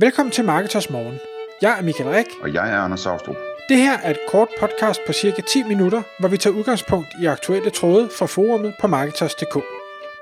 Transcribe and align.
Velkommen 0.00 0.32
til 0.32 0.44
Marketers 0.44 0.90
Morgen. 0.90 1.18
Jeg 1.62 1.78
er 1.78 1.82
Michael 1.82 2.10
Rik. 2.10 2.26
Og 2.42 2.54
jeg 2.54 2.70
er 2.72 2.78
Anders 2.78 3.00
Saustrup. 3.00 3.36
Det 3.68 3.76
her 3.76 3.98
er 3.98 4.10
et 4.10 4.18
kort 4.28 4.48
podcast 4.60 5.00
på 5.06 5.12
cirka 5.12 5.42
10 5.42 5.62
minutter, 5.62 6.02
hvor 6.20 6.28
vi 6.28 6.36
tager 6.36 6.56
udgangspunkt 6.56 7.08
i 7.22 7.26
aktuelle 7.26 7.70
tråde 7.70 8.08
fra 8.18 8.26
forumet 8.26 8.74
på 8.80 8.86
Marketers.dk. 8.86 9.54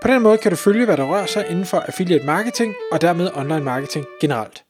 På 0.03 0.09
den 0.09 0.23
måde 0.23 0.39
kan 0.39 0.51
du 0.51 0.57
følge, 0.57 0.85
hvad 0.85 0.97
der 0.97 1.04
rører 1.04 1.27
sig 1.27 1.47
inden 1.51 1.65
for 1.65 1.79
affiliate 1.79 2.27
marketing 2.27 2.75
og 2.93 3.01
dermed 3.01 3.31
online 3.35 3.65
marketing 3.65 4.07
generelt. 4.21 4.65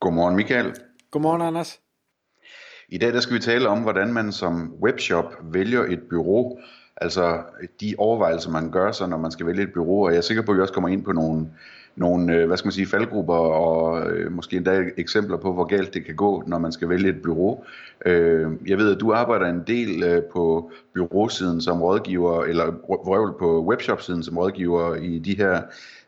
Godmorgen 0.00 0.36
Michael. 0.36 0.74
Godmorgen 1.10 1.42
Anders. 1.42 1.80
I 2.88 2.98
dag 2.98 3.12
der 3.12 3.20
skal 3.20 3.34
vi 3.34 3.40
tale 3.40 3.68
om, 3.68 3.82
hvordan 3.82 4.12
man 4.12 4.32
som 4.32 4.74
webshop 4.82 5.34
vælger 5.42 5.82
et 5.84 6.00
bureau. 6.10 6.58
Altså 6.96 7.42
de 7.80 7.94
overvejelser, 7.98 8.50
man 8.50 8.70
gør 8.70 8.92
sig, 8.92 9.08
når 9.08 9.18
man 9.18 9.30
skal 9.30 9.46
vælge 9.46 9.62
et 9.62 9.72
bureau. 9.74 10.04
Og 10.06 10.10
jeg 10.10 10.18
er 10.18 10.22
sikker 10.22 10.42
på, 10.42 10.52
at 10.52 10.56
vi 10.56 10.62
også 10.62 10.74
kommer 10.74 10.88
ind 10.88 11.04
på 11.04 11.12
nogle 11.12 11.46
nogle, 11.96 12.34
øh, 12.34 12.46
hvad 12.46 12.56
skal 12.56 12.66
man 12.66 12.72
sige, 12.72 12.86
faldgrupper 12.86 13.34
og 13.34 14.10
øh, 14.10 14.32
måske 14.32 14.56
endda 14.56 14.84
eksempler 14.96 15.36
på, 15.36 15.52
hvor 15.52 15.64
galt 15.64 15.94
det 15.94 16.04
kan 16.04 16.14
gå, 16.14 16.42
når 16.46 16.58
man 16.58 16.72
skal 16.72 16.88
vælge 16.88 17.08
et 17.08 17.22
bureau. 17.22 17.64
Øh, 18.06 18.50
jeg 18.66 18.78
ved, 18.78 18.94
at 18.94 19.00
du 19.00 19.12
arbejder 19.12 19.46
en 19.46 19.62
del 19.66 20.02
øh, 20.02 20.22
på 20.32 20.70
byråsiden 20.94 21.60
som 21.60 21.82
rådgiver, 21.82 22.44
eller 22.44 22.64
røvel 22.88 23.32
på 23.38 23.64
webshop-siden 23.64 24.22
som 24.22 24.38
rådgiver 24.38 24.94
i 24.94 25.18
de 25.18 25.36
her 25.36 25.62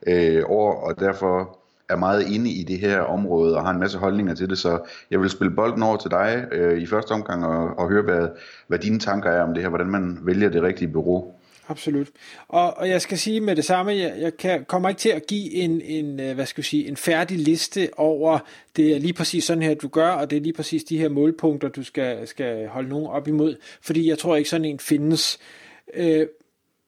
øh, 0.06 0.42
år, 0.46 0.74
og 0.74 1.00
derfor 1.00 1.58
er 1.88 1.96
meget 1.96 2.26
inde 2.30 2.50
i 2.50 2.62
det 2.62 2.78
her 2.78 3.00
område 3.00 3.56
og 3.56 3.62
har 3.62 3.70
en 3.70 3.80
masse 3.80 3.98
holdninger 3.98 4.34
til 4.34 4.50
det, 4.50 4.58
så 4.58 4.78
jeg 5.10 5.20
vil 5.20 5.30
spille 5.30 5.54
bolden 5.54 5.82
over 5.82 5.96
til 5.96 6.10
dig 6.10 6.46
øh, 6.52 6.78
i 6.78 6.86
første 6.86 7.12
omgang 7.12 7.46
og, 7.46 7.78
og 7.78 7.88
høre, 7.88 8.02
hvad, 8.02 8.28
hvad 8.66 8.78
dine 8.78 8.98
tanker 8.98 9.30
er 9.30 9.42
om 9.42 9.54
det 9.54 9.62
her, 9.62 9.68
hvordan 9.68 9.90
man 9.90 10.18
vælger 10.22 10.48
det 10.48 10.62
rigtige 10.62 10.92
bureau. 10.92 11.34
Absolut. 11.68 12.08
Og, 12.48 12.76
og 12.76 12.88
jeg 12.88 13.02
skal 13.02 13.18
sige 13.18 13.40
med 13.40 13.56
det 13.56 13.64
samme, 13.64 13.92
jeg, 13.92 14.14
jeg 14.18 14.36
kan, 14.36 14.64
kommer 14.64 14.88
ikke 14.88 14.98
til 14.98 15.08
at 15.08 15.26
give 15.26 15.52
en, 15.52 15.80
en, 15.80 16.20
øh, 16.20 16.34
hvad 16.34 16.46
skal 16.46 16.60
jeg 16.60 16.64
sige, 16.64 16.88
en 16.88 16.96
færdig 16.96 17.38
liste 17.38 17.88
over, 17.96 18.38
det 18.76 18.92
er 18.92 18.98
lige 18.98 19.12
præcis 19.12 19.44
sådan 19.44 19.62
her, 19.62 19.74
du 19.74 19.88
gør, 19.88 20.10
og 20.10 20.30
det 20.30 20.36
er 20.36 20.40
lige 20.40 20.52
præcis 20.52 20.84
de 20.84 20.98
her 20.98 21.08
målpunkter, 21.08 21.68
du 21.68 21.82
skal, 21.82 22.26
skal 22.26 22.66
holde 22.66 22.88
nogen 22.88 23.06
op 23.06 23.28
imod, 23.28 23.56
fordi 23.80 24.08
jeg 24.08 24.18
tror 24.18 24.36
ikke 24.36 24.50
sådan 24.50 24.64
en 24.64 24.78
findes. 24.78 25.38
Øh, 25.94 26.26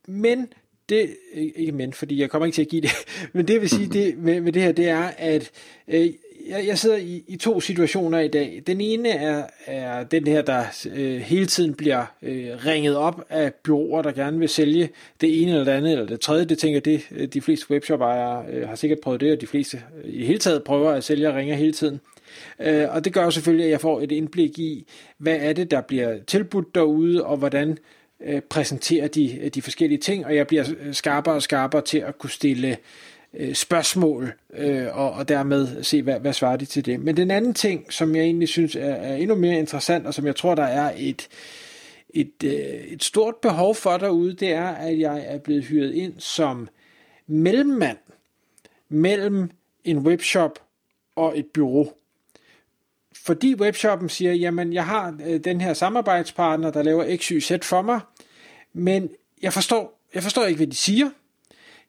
men 0.09 0.53
det, 0.89 1.17
ikke 1.35 1.73
men, 1.73 1.93
fordi 1.93 2.21
jeg 2.21 2.31
kommer 2.31 2.47
ikke 2.47 2.55
til 2.55 2.63
at 2.63 2.69
give 2.69 2.83
det, 2.83 2.91
men 3.35 3.49
det 3.49 3.61
vil 3.61 3.69
sige 3.69 3.89
det 3.89 4.19
med, 4.19 4.41
med 4.41 4.53
det 4.53 4.63
her, 4.63 4.73
det 4.73 4.89
er, 4.89 5.11
at 5.19 5.51
øh, 5.89 6.09
jeg, 6.51 6.67
jeg 6.67 6.79
sidder 6.79 6.97
i, 6.97 7.25
i 7.29 7.37
to 7.37 7.61
situationer 7.61 8.19
i 8.19 8.29
dag. 8.29 8.63
Den 8.67 8.81
ene 8.81 9.09
er, 9.09 9.45
er 9.67 10.05
den 10.05 10.27
her, 10.27 10.43
der 10.43 10.65
øh, 10.95 11.21
hele 11.21 11.47
tiden 11.47 11.75
bliver 11.75 12.05
øh, 12.23 12.67
ringet 12.67 12.97
op 12.97 13.25
af 13.29 13.55
byråer, 13.55 14.03
der 14.03 14.13
gerne 14.13 14.39
vil 14.39 14.49
sælge 14.49 14.89
det 15.21 15.43
ene 15.43 15.51
eller 15.51 15.65
det 15.65 15.73
andet, 15.73 15.93
eller 15.93 16.07
det 16.07 16.21
tredje. 16.21 16.45
Det 16.45 16.59
tænker 16.59 16.81
det, 16.81 17.03
øh, 17.11 17.29
de 17.29 17.41
fleste 17.41 17.71
webshop-ejere 17.71 18.45
øh, 18.53 18.69
har 18.69 18.75
sikkert 18.75 19.01
prøvet 19.01 19.21
det, 19.21 19.33
og 19.33 19.41
de 19.41 19.47
fleste 19.47 19.83
øh, 20.05 20.15
i 20.15 20.25
hele 20.25 20.39
taget 20.39 20.65
prøver 20.65 20.91
at 20.91 21.05
sælge 21.05 21.29
og 21.29 21.35
ringer 21.35 21.55
hele 21.55 21.73
tiden. 21.73 22.01
Øh, 22.61 22.87
og 22.91 23.05
det 23.05 23.13
gør 23.13 23.25
jo 23.25 23.31
selvfølgelig, 23.31 23.65
at 23.65 23.71
jeg 23.71 23.81
får 23.81 24.01
et 24.01 24.13
indblik 24.13 24.59
i, 24.59 24.87
hvad 25.19 25.37
er 25.41 25.53
det, 25.53 25.71
der 25.71 25.81
bliver 25.81 26.19
tilbudt 26.27 26.75
derude, 26.75 27.25
og 27.25 27.37
hvordan 27.37 27.79
øh, 28.25 28.41
præsenterer 28.41 29.09
de, 29.09 29.39
øh, 29.41 29.49
de 29.49 29.63
forskellige 29.63 29.99
ting, 29.99 30.27
og 30.27 30.37
jeg 30.37 30.47
bliver 30.47 30.65
øh, 30.81 30.95
skarpere 30.95 31.35
og 31.35 31.43
skarpere 31.43 31.83
til 31.83 31.99
at 31.99 32.19
kunne 32.19 32.31
stille 32.31 32.77
øh, 33.35 33.55
spørgsmål, 33.55 34.33
øh, 34.55 34.99
og, 34.99 35.13
og 35.13 35.29
dermed 35.29 35.83
se, 35.83 36.03
hvad, 36.03 36.21
hvad 36.21 36.33
svarer 36.33 36.57
de 36.57 36.65
til 36.65 36.87
det. 36.87 37.01
Men 37.01 37.17
den 37.17 37.31
anden 37.31 37.55
ting, 37.55 37.93
som 37.93 38.17
jeg 38.17 38.25
egentlig 38.25 38.49
synes 38.49 38.77
er, 38.77 38.95
er 38.95 39.17
endnu 39.17 39.35
mere 39.35 39.59
interessant, 39.59 40.07
og 40.07 40.15
som 40.15 40.27
jeg 40.27 40.37
tror, 40.37 40.55
der 40.55 40.63
er 40.63 40.93
et, 40.97 41.29
et, 42.11 42.45
øh, 42.45 42.53
et 42.53 43.05
stort 43.05 43.35
behov 43.43 43.75
for 43.75 43.97
derude, 43.97 44.33
det 44.33 44.53
er, 44.53 44.69
at 44.69 44.99
jeg 44.99 45.25
er 45.27 45.39
blevet 45.39 45.65
hyret 45.65 45.93
ind 45.93 46.15
som 46.19 46.69
mellemmand 47.27 47.99
mellem 48.89 49.51
en 49.85 49.99
webshop 49.99 50.59
og 51.17 51.39
et 51.39 51.47
bureau. 51.47 51.93
Fordi 53.17 53.55
webshoppen 53.55 54.09
siger, 54.09 54.33
jamen 54.33 54.73
jeg 54.73 54.87
har 54.87 55.19
øh, 55.27 55.41
den 55.45 55.61
her 55.61 55.75
samarbejdspartner, 55.75 56.71
der 56.71 56.83
laver 56.83 57.17
XYZ 57.17 57.53
for 57.63 57.83
mig, 57.83 58.01
men 58.73 59.11
jeg 59.43 59.53
forstår, 59.53 60.01
jeg 60.15 60.23
forstår 60.23 60.45
ikke, 60.45 60.59
hvad 60.59 60.67
de 60.67 60.77
siger. 60.77 61.11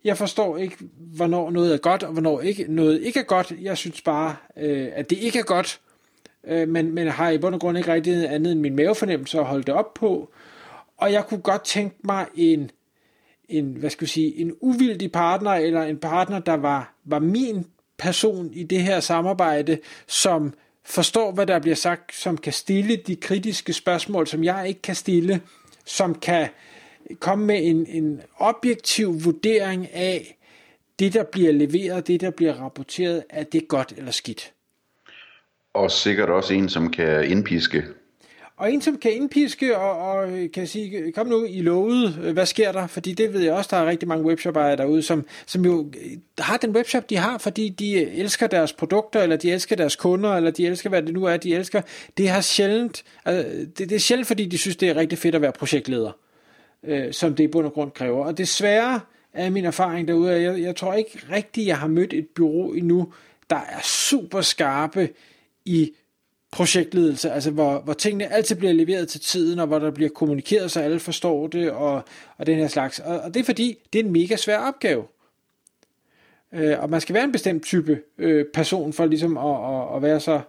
Jeg 0.03 0.17
forstår 0.17 0.57
ikke, 0.57 0.77
hvornår 0.97 1.51
noget 1.51 1.73
er 1.73 1.77
godt, 1.77 2.03
og 2.03 2.11
hvornår 2.11 2.41
ikke, 2.41 2.65
noget 2.69 3.01
ikke 3.01 3.19
er 3.19 3.23
godt. 3.23 3.53
Jeg 3.61 3.77
synes 3.77 4.01
bare, 4.01 4.35
øh, 4.57 4.89
at 4.93 5.09
det 5.09 5.17
ikke 5.17 5.39
er 5.39 5.43
godt, 5.43 5.79
øh, 6.47 6.69
men, 6.69 6.91
men 6.95 7.07
har 7.07 7.29
i 7.29 7.37
bund 7.37 7.55
og 7.55 7.61
grund 7.61 7.77
ikke 7.77 7.93
rigtig 7.93 8.33
andet 8.33 8.51
end 8.51 8.59
min 8.59 8.75
mavefornemmelse 8.75 9.39
at 9.39 9.45
holde 9.45 9.63
det 9.63 9.73
op 9.73 9.93
på. 9.93 10.31
Og 10.97 11.11
jeg 11.11 11.27
kunne 11.27 11.41
godt 11.41 11.63
tænke 11.63 11.95
mig 12.03 12.25
en, 12.35 12.71
en 13.49 13.65
hvad 13.65 13.89
skal 13.89 14.05
vi 14.05 14.09
sige, 14.09 14.35
en 14.37 14.53
uvildig 14.61 15.11
partner, 15.11 15.51
eller 15.51 15.83
en 15.83 15.97
partner, 15.97 16.39
der 16.39 16.53
var, 16.53 16.93
var 17.05 17.19
min 17.19 17.65
person 17.97 18.53
i 18.53 18.63
det 18.63 18.81
her 18.81 18.99
samarbejde, 18.99 19.77
som 20.07 20.53
forstår, 20.83 21.31
hvad 21.31 21.47
der 21.47 21.59
bliver 21.59 21.75
sagt, 21.75 22.15
som 22.15 22.37
kan 22.37 22.53
stille 22.53 22.95
de 22.95 23.15
kritiske 23.15 23.73
spørgsmål, 23.73 24.27
som 24.27 24.43
jeg 24.43 24.67
ikke 24.67 24.81
kan 24.81 24.95
stille, 24.95 25.41
som 25.85 26.15
kan 26.15 26.47
komme 27.19 27.45
med 27.45 27.59
en, 27.63 27.85
en 27.89 28.21
objektiv 28.37 29.25
vurdering 29.25 29.93
af, 29.93 30.37
det 30.99 31.13
der 31.13 31.23
bliver 31.23 31.51
leveret, 31.51 32.07
det 32.07 32.21
der 32.21 32.29
bliver 32.29 32.53
rapporteret, 32.53 33.23
er 33.29 33.43
det 33.43 33.67
godt 33.67 33.93
eller 33.97 34.11
skidt. 34.11 34.53
Og 35.73 35.91
sikkert 35.91 36.29
også 36.29 36.53
en, 36.53 36.69
som 36.69 36.91
kan 36.91 37.31
indpiske. 37.31 37.83
Og 38.57 38.73
en, 38.73 38.81
som 38.81 38.97
kan 38.97 39.13
indpiske 39.13 39.77
og, 39.77 40.11
og 40.11 40.29
kan 40.53 40.67
sige, 40.67 41.11
kom 41.11 41.27
nu, 41.27 41.45
I 41.45 41.61
lovede, 41.61 42.09
hvad 42.33 42.45
sker 42.45 42.71
der? 42.71 42.87
Fordi 42.87 43.13
det 43.13 43.33
ved 43.33 43.41
jeg 43.41 43.53
også, 43.53 43.67
der 43.71 43.77
er 43.77 43.85
rigtig 43.85 44.07
mange 44.07 44.25
webshop-ejere 44.25 44.77
derude, 44.77 45.01
som, 45.01 45.25
som 45.45 45.65
jo 45.65 45.91
har 46.39 46.57
den 46.57 46.75
webshop, 46.75 47.09
de 47.09 47.17
har, 47.17 47.37
fordi 47.37 47.69
de 47.69 48.05
elsker 48.05 48.47
deres 48.47 48.73
produkter, 48.73 49.21
eller 49.21 49.35
de 49.35 49.51
elsker 49.51 49.75
deres 49.75 49.95
kunder, 49.95 50.35
eller 50.35 50.51
de 50.51 50.67
elsker, 50.67 50.89
hvad 50.89 51.01
det 51.01 51.13
nu 51.13 51.23
er, 51.23 51.37
de 51.37 51.55
elsker. 51.55 51.81
Det, 52.17 52.29
har 52.29 52.41
sjældent, 52.41 53.03
altså, 53.25 53.51
det, 53.77 53.77
det 53.77 53.91
er 53.91 53.99
sjældent, 53.99 54.27
fordi 54.27 54.45
de 54.45 54.57
synes, 54.57 54.75
det 54.75 54.89
er 54.89 54.95
rigtig 54.95 55.17
fedt 55.17 55.35
at 55.35 55.41
være 55.41 55.51
projektleder 55.51 56.11
øh, 56.83 57.13
som 57.13 57.35
det 57.35 57.43
i 57.43 57.47
bund 57.47 57.65
og 57.65 57.73
grund 57.73 57.91
kræver. 57.91 58.25
Og 58.25 58.37
desværre 58.37 58.99
er 59.33 59.49
min 59.49 59.65
erfaring 59.65 60.07
derude, 60.07 60.33
at 60.33 60.41
jeg, 60.41 60.61
jeg 60.61 60.75
tror 60.75 60.93
ikke 60.93 61.19
rigtigt, 61.31 61.67
jeg 61.67 61.77
har 61.77 61.87
mødt 61.87 62.13
et 62.13 62.27
bureau 62.35 62.71
endnu, 62.71 63.13
der 63.49 63.55
er 63.55 63.81
super 63.83 64.41
skarpe 64.41 65.09
i 65.65 65.91
projektledelse, 66.51 67.31
altså 67.31 67.51
hvor, 67.51 67.79
hvor 67.79 67.93
tingene 67.93 68.33
altid 68.33 68.55
bliver 68.55 68.73
leveret 68.73 69.07
til 69.07 69.21
tiden, 69.21 69.59
og 69.59 69.67
hvor 69.67 69.79
der 69.79 69.91
bliver 69.91 70.09
kommunikeret, 70.09 70.71
så 70.71 70.79
alle 70.79 70.99
forstår 70.99 71.47
det, 71.47 71.71
og, 71.71 72.03
og 72.37 72.45
den 72.45 72.57
her 72.57 72.67
slags. 72.67 72.99
Og, 72.99 73.19
og 73.19 73.33
det 73.33 73.39
er 73.39 73.43
fordi, 73.43 73.77
det 73.93 73.99
er 73.99 74.03
en 74.03 74.11
mega 74.11 74.35
svær 74.35 74.57
opgave. 74.57 75.03
Øh, 76.53 76.79
og 76.79 76.89
man 76.89 77.01
skal 77.01 77.15
være 77.15 77.23
en 77.23 77.31
bestemt 77.31 77.63
type 77.63 78.01
øh, 78.17 78.45
person, 78.53 78.93
for 78.93 79.05
ligesom 79.05 79.37
at, 79.37 79.43
at, 79.45 79.95
at 79.95 80.01
være 80.01 80.19
så 80.19 80.41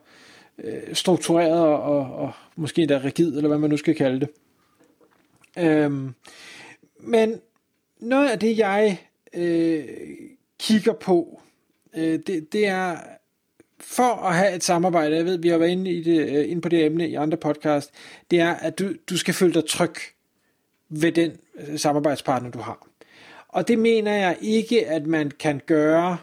øh, 0.58 0.94
struktureret 0.94 1.60
og, 1.60 1.82
og, 1.82 2.14
og 2.14 2.32
måske 2.56 2.82
endda 2.82 3.00
rigid, 3.04 3.36
eller 3.36 3.48
hvad 3.48 3.58
man 3.58 3.70
nu 3.70 3.76
skal 3.76 3.94
kalde 3.94 4.20
det. 4.20 4.28
Øhm, 5.58 6.14
men 7.00 7.40
noget 8.00 8.30
af 8.30 8.38
det, 8.38 8.58
jeg 8.58 8.98
øh, 9.34 9.84
kigger 10.58 10.92
på, 10.92 11.40
øh, 11.96 12.18
det, 12.26 12.52
det 12.52 12.66
er 12.66 12.98
for 13.80 14.26
at 14.26 14.36
have 14.36 14.54
et 14.54 14.64
samarbejde, 14.64 15.16
jeg 15.16 15.24
ved, 15.24 15.38
vi 15.38 15.48
har 15.48 15.58
været 15.58 15.70
inde, 15.70 15.90
i 15.90 16.02
det, 16.02 16.36
øh, 16.36 16.50
inde 16.50 16.62
på 16.62 16.68
det 16.68 16.84
emne 16.84 17.08
i 17.08 17.14
andre 17.14 17.36
podcast, 17.36 17.90
det 18.30 18.40
er, 18.40 18.54
at 18.54 18.78
du, 18.78 18.92
du 19.10 19.16
skal 19.16 19.34
føle 19.34 19.54
dig 19.54 19.64
tryg 19.68 19.94
ved 20.88 21.12
den 21.12 21.32
øh, 21.54 21.78
samarbejdspartner, 21.78 22.50
du 22.50 22.58
har. 22.58 22.86
Og 23.48 23.68
det 23.68 23.78
mener 23.78 24.14
jeg 24.14 24.36
ikke, 24.40 24.86
at 24.86 25.06
man 25.06 25.30
kan 25.30 25.60
gøre 25.66 26.18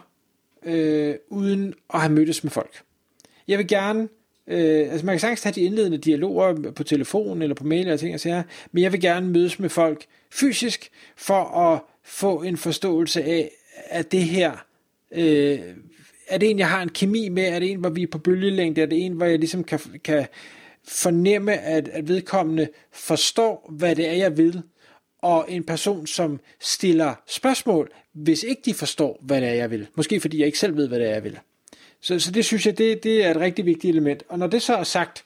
øh, 0.62 1.14
uden 1.28 1.74
at 1.94 2.00
have 2.00 2.12
mødtes 2.12 2.44
med 2.44 2.50
folk. 2.50 2.82
Jeg 3.48 3.58
vil 3.58 3.68
gerne 3.68 4.08
Øh, 4.46 4.92
altså 4.92 5.06
man 5.06 5.12
kan 5.12 5.20
sagtens 5.20 5.40
tage 5.40 5.52
de 5.52 5.60
indledende 5.60 5.98
dialoger 5.98 6.70
på 6.70 6.84
telefon 6.84 7.42
eller 7.42 7.54
på 7.54 7.64
mail 7.64 7.80
eller 7.80 7.96
ting 7.96 8.14
og 8.14 8.20
sager, 8.20 8.42
men 8.72 8.82
jeg 8.82 8.92
vil 8.92 9.00
gerne 9.00 9.26
mødes 9.26 9.58
med 9.58 9.68
folk 9.68 10.06
fysisk 10.30 10.90
for 11.16 11.44
at 11.44 11.80
få 12.04 12.42
en 12.42 12.56
forståelse 12.56 13.22
af, 13.24 13.50
at 13.90 14.12
det 14.12 14.22
her, 14.22 14.52
øh, 15.12 15.60
er 16.28 16.38
det 16.38 16.50
en, 16.50 16.58
jeg 16.58 16.68
har 16.68 16.82
en 16.82 16.88
kemi 16.88 17.28
med, 17.28 17.44
er 17.44 17.58
det 17.58 17.70
en, 17.70 17.78
hvor 17.80 17.90
vi 17.90 18.02
er 18.02 18.06
på 18.06 18.18
bølgelængde, 18.18 18.82
er 18.82 18.86
det 18.86 19.06
en, 19.06 19.12
hvor 19.12 19.26
jeg 19.26 19.38
ligesom 19.38 19.64
kan, 19.64 19.80
kan 20.04 20.26
fornemme, 20.88 21.58
at, 21.58 21.88
at 21.88 22.08
vedkommende 22.08 22.68
forstår, 22.92 23.72
hvad 23.78 23.96
det 23.96 24.08
er, 24.08 24.12
jeg 24.12 24.36
vil, 24.36 24.62
og 25.22 25.46
en 25.48 25.64
person, 25.64 26.06
som 26.06 26.40
stiller 26.60 27.14
spørgsmål, 27.26 27.90
hvis 28.12 28.42
ikke 28.42 28.62
de 28.64 28.74
forstår, 28.74 29.18
hvad 29.22 29.40
det 29.40 29.48
er, 29.48 29.54
jeg 29.54 29.70
vil. 29.70 29.86
Måske 29.94 30.20
fordi 30.20 30.38
jeg 30.38 30.46
ikke 30.46 30.58
selv 30.58 30.76
ved, 30.76 30.88
hvad 30.88 30.98
det 30.98 31.08
er, 31.08 31.12
jeg 31.12 31.24
vil. 31.24 31.38
Så, 32.00 32.18
så 32.18 32.30
det 32.30 32.44
synes 32.44 32.66
jeg, 32.66 32.78
det, 32.78 33.02
det 33.02 33.24
er 33.24 33.30
et 33.30 33.36
rigtig 33.36 33.66
vigtigt 33.66 33.90
element. 33.90 34.22
Og 34.28 34.38
når 34.38 34.46
det 34.46 34.62
så 34.62 34.74
er 34.74 34.84
sagt, 34.84 35.24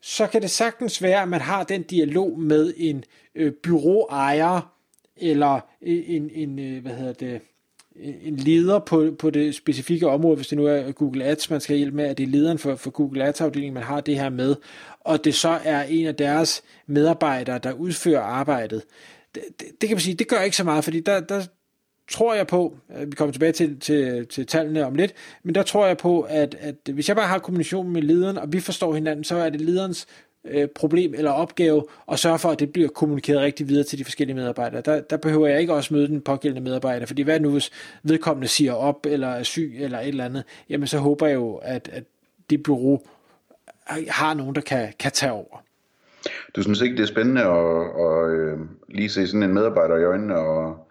så 0.00 0.26
kan 0.26 0.42
det 0.42 0.50
sagtens 0.50 1.02
være, 1.02 1.22
at 1.22 1.28
man 1.28 1.40
har 1.40 1.64
den 1.64 1.82
dialog 1.82 2.40
med 2.40 2.74
en 2.76 3.04
øh, 3.34 3.52
byråejer, 3.52 4.74
eller 5.16 5.60
en, 5.82 6.30
en, 6.30 6.30
en 6.34 6.58
øh, 6.58 6.82
hvad 6.82 6.92
hedder 6.92 7.12
det, 7.12 7.40
en 7.96 8.36
leder 8.36 8.78
på, 8.78 9.14
på 9.18 9.30
det 9.30 9.54
specifikke 9.54 10.08
område, 10.08 10.36
hvis 10.36 10.48
det 10.48 10.58
nu 10.58 10.66
er 10.66 10.92
Google 10.92 11.24
Ads, 11.24 11.50
man 11.50 11.60
skal 11.60 11.76
hjælpe 11.76 11.96
med, 11.96 12.04
at 12.04 12.18
det 12.18 12.24
er 12.24 12.28
lederen 12.28 12.58
for, 12.58 12.76
for 12.76 12.90
Google 12.90 13.24
Ads-afdelingen, 13.24 13.74
man 13.74 13.82
har 13.82 14.00
det 14.00 14.18
her 14.18 14.30
med, 14.30 14.56
og 15.00 15.24
det 15.24 15.34
så 15.34 15.60
er 15.64 15.82
en 15.82 16.06
af 16.06 16.14
deres 16.14 16.62
medarbejdere, 16.86 17.58
der 17.58 17.72
udfører 17.72 18.20
arbejdet. 18.20 18.82
Det, 19.34 19.42
det, 19.60 19.66
det 19.80 19.88
kan 19.88 19.96
man 19.96 20.00
sige, 20.00 20.14
det 20.14 20.28
gør 20.28 20.40
ikke 20.40 20.56
så 20.56 20.64
meget, 20.64 20.84
fordi 20.84 21.00
der, 21.00 21.20
der, 21.20 21.46
tror 22.10 22.34
jeg 22.34 22.46
på, 22.46 22.76
øh, 22.96 23.06
vi 23.06 23.16
kommer 23.16 23.32
tilbage 23.32 23.52
til, 23.52 23.80
til, 23.80 24.26
til 24.26 24.46
tallene 24.46 24.86
om 24.86 24.94
lidt, 24.94 25.14
men 25.42 25.54
der 25.54 25.62
tror 25.62 25.86
jeg 25.86 25.96
på, 25.96 26.20
at, 26.20 26.56
at 26.60 26.74
hvis 26.94 27.08
jeg 27.08 27.16
bare 27.16 27.28
har 27.28 27.38
kommunikation 27.38 27.90
med 27.90 28.02
lederen, 28.02 28.38
og 28.38 28.52
vi 28.52 28.60
forstår 28.60 28.94
hinanden, 28.94 29.24
så 29.24 29.36
er 29.36 29.50
det 29.50 29.60
lederens 29.60 30.06
øh, 30.44 30.68
problem 30.68 31.14
eller 31.14 31.30
opgave 31.30 31.84
at 32.12 32.18
sørge 32.18 32.38
for, 32.38 32.50
at 32.50 32.60
det 32.60 32.72
bliver 32.72 32.88
kommunikeret 32.88 33.40
rigtig 33.40 33.68
videre 33.68 33.84
til 33.84 33.98
de 33.98 34.04
forskellige 34.04 34.36
medarbejdere. 34.36 34.80
Der, 34.80 35.00
der 35.00 35.16
behøver 35.16 35.48
jeg 35.48 35.60
ikke 35.60 35.74
også 35.74 35.94
møde 35.94 36.08
den 36.08 36.20
pågældende 36.20 36.70
medarbejder, 36.70 37.06
fordi 37.06 37.22
hvad 37.22 37.40
nu 37.40 37.50
hvis 37.50 37.70
vedkommende 38.02 38.48
siger 38.48 38.72
op, 38.72 39.06
eller 39.06 39.28
er 39.28 39.42
syg, 39.42 39.76
eller 39.78 39.98
et 39.98 40.08
eller 40.08 40.24
andet, 40.24 40.44
jamen 40.68 40.86
så 40.86 40.98
håber 40.98 41.26
jeg 41.26 41.34
jo, 41.34 41.54
at, 41.54 41.90
at 41.92 42.04
det 42.50 42.62
bureau 42.62 43.00
har 44.08 44.34
nogen, 44.34 44.54
der 44.54 44.60
kan, 44.60 44.92
kan 44.98 45.12
tage 45.12 45.32
over. 45.32 45.62
Du 46.56 46.62
synes 46.62 46.80
ikke, 46.80 46.96
det 46.96 47.02
er 47.02 47.06
spændende 47.06 47.42
at, 47.42 47.80
at, 48.00 48.52
at 48.52 48.58
lige 48.88 49.08
se 49.08 49.26
sådan 49.26 49.42
en 49.42 49.54
medarbejder 49.54 49.96
i 49.96 50.04
øjnene 50.04 50.36
og, 50.36 50.88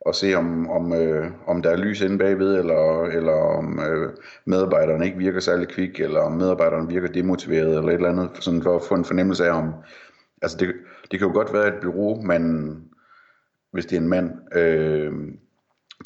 og 0.00 0.14
se, 0.14 0.34
om, 0.34 0.70
om, 0.70 0.92
øh, 0.92 1.30
om 1.46 1.62
der 1.62 1.70
er 1.70 1.76
lys 1.76 2.00
inde 2.00 2.18
bagved, 2.18 2.58
eller, 2.58 3.02
eller 3.02 3.32
om 3.32 3.80
øh, 3.80 4.12
medarbejderne 4.44 5.06
ikke 5.06 5.18
virker 5.18 5.40
særlig 5.40 5.68
kvik, 5.68 6.00
eller 6.00 6.20
om 6.20 6.32
medarbejderne 6.32 6.88
virker 6.88 7.08
demotiveret, 7.08 7.78
eller 7.78 7.88
et 7.88 7.94
eller 7.94 8.08
andet, 8.08 8.30
sådan 8.40 8.62
for 8.62 8.76
at 8.76 8.82
få 8.88 8.94
en 8.94 9.04
fornemmelse 9.04 9.46
af, 9.46 9.50
om... 9.50 9.72
Altså, 10.42 10.56
det, 10.56 10.74
det 11.10 11.18
kan 11.18 11.28
jo 11.28 11.34
godt 11.34 11.52
være 11.52 11.68
et 11.68 11.80
bureau, 11.82 12.22
man, 12.22 12.76
hvis 13.72 13.86
det 13.86 13.96
er 13.96 14.00
en 14.00 14.08
mand, 14.08 14.56
øh, 14.58 15.12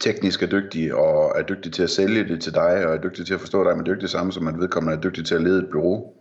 teknisk 0.01 0.43
er 0.43 0.47
dygtig, 0.47 0.95
og 0.95 1.33
er 1.39 1.43
dygtig 1.43 1.73
til 1.73 1.83
at 1.83 1.91
sælge 1.91 2.29
det 2.29 2.43
til 2.43 2.55
dig, 2.55 2.87
og 2.87 2.95
er 2.95 3.01
dygtig 3.01 3.27
til 3.27 3.35
at 3.35 3.41
forstå 3.41 3.65
dig, 3.65 3.77
men 3.77 3.87
dygtig 3.87 4.09
samme 4.09 4.33
som 4.33 4.49
at 4.49 4.59
vedkommende 4.59 4.97
er 4.97 5.01
dygtig 5.01 5.27
til 5.27 5.35
at 5.35 5.43
lede 5.43 5.59
et 5.59 5.69
bureau. 5.73 6.13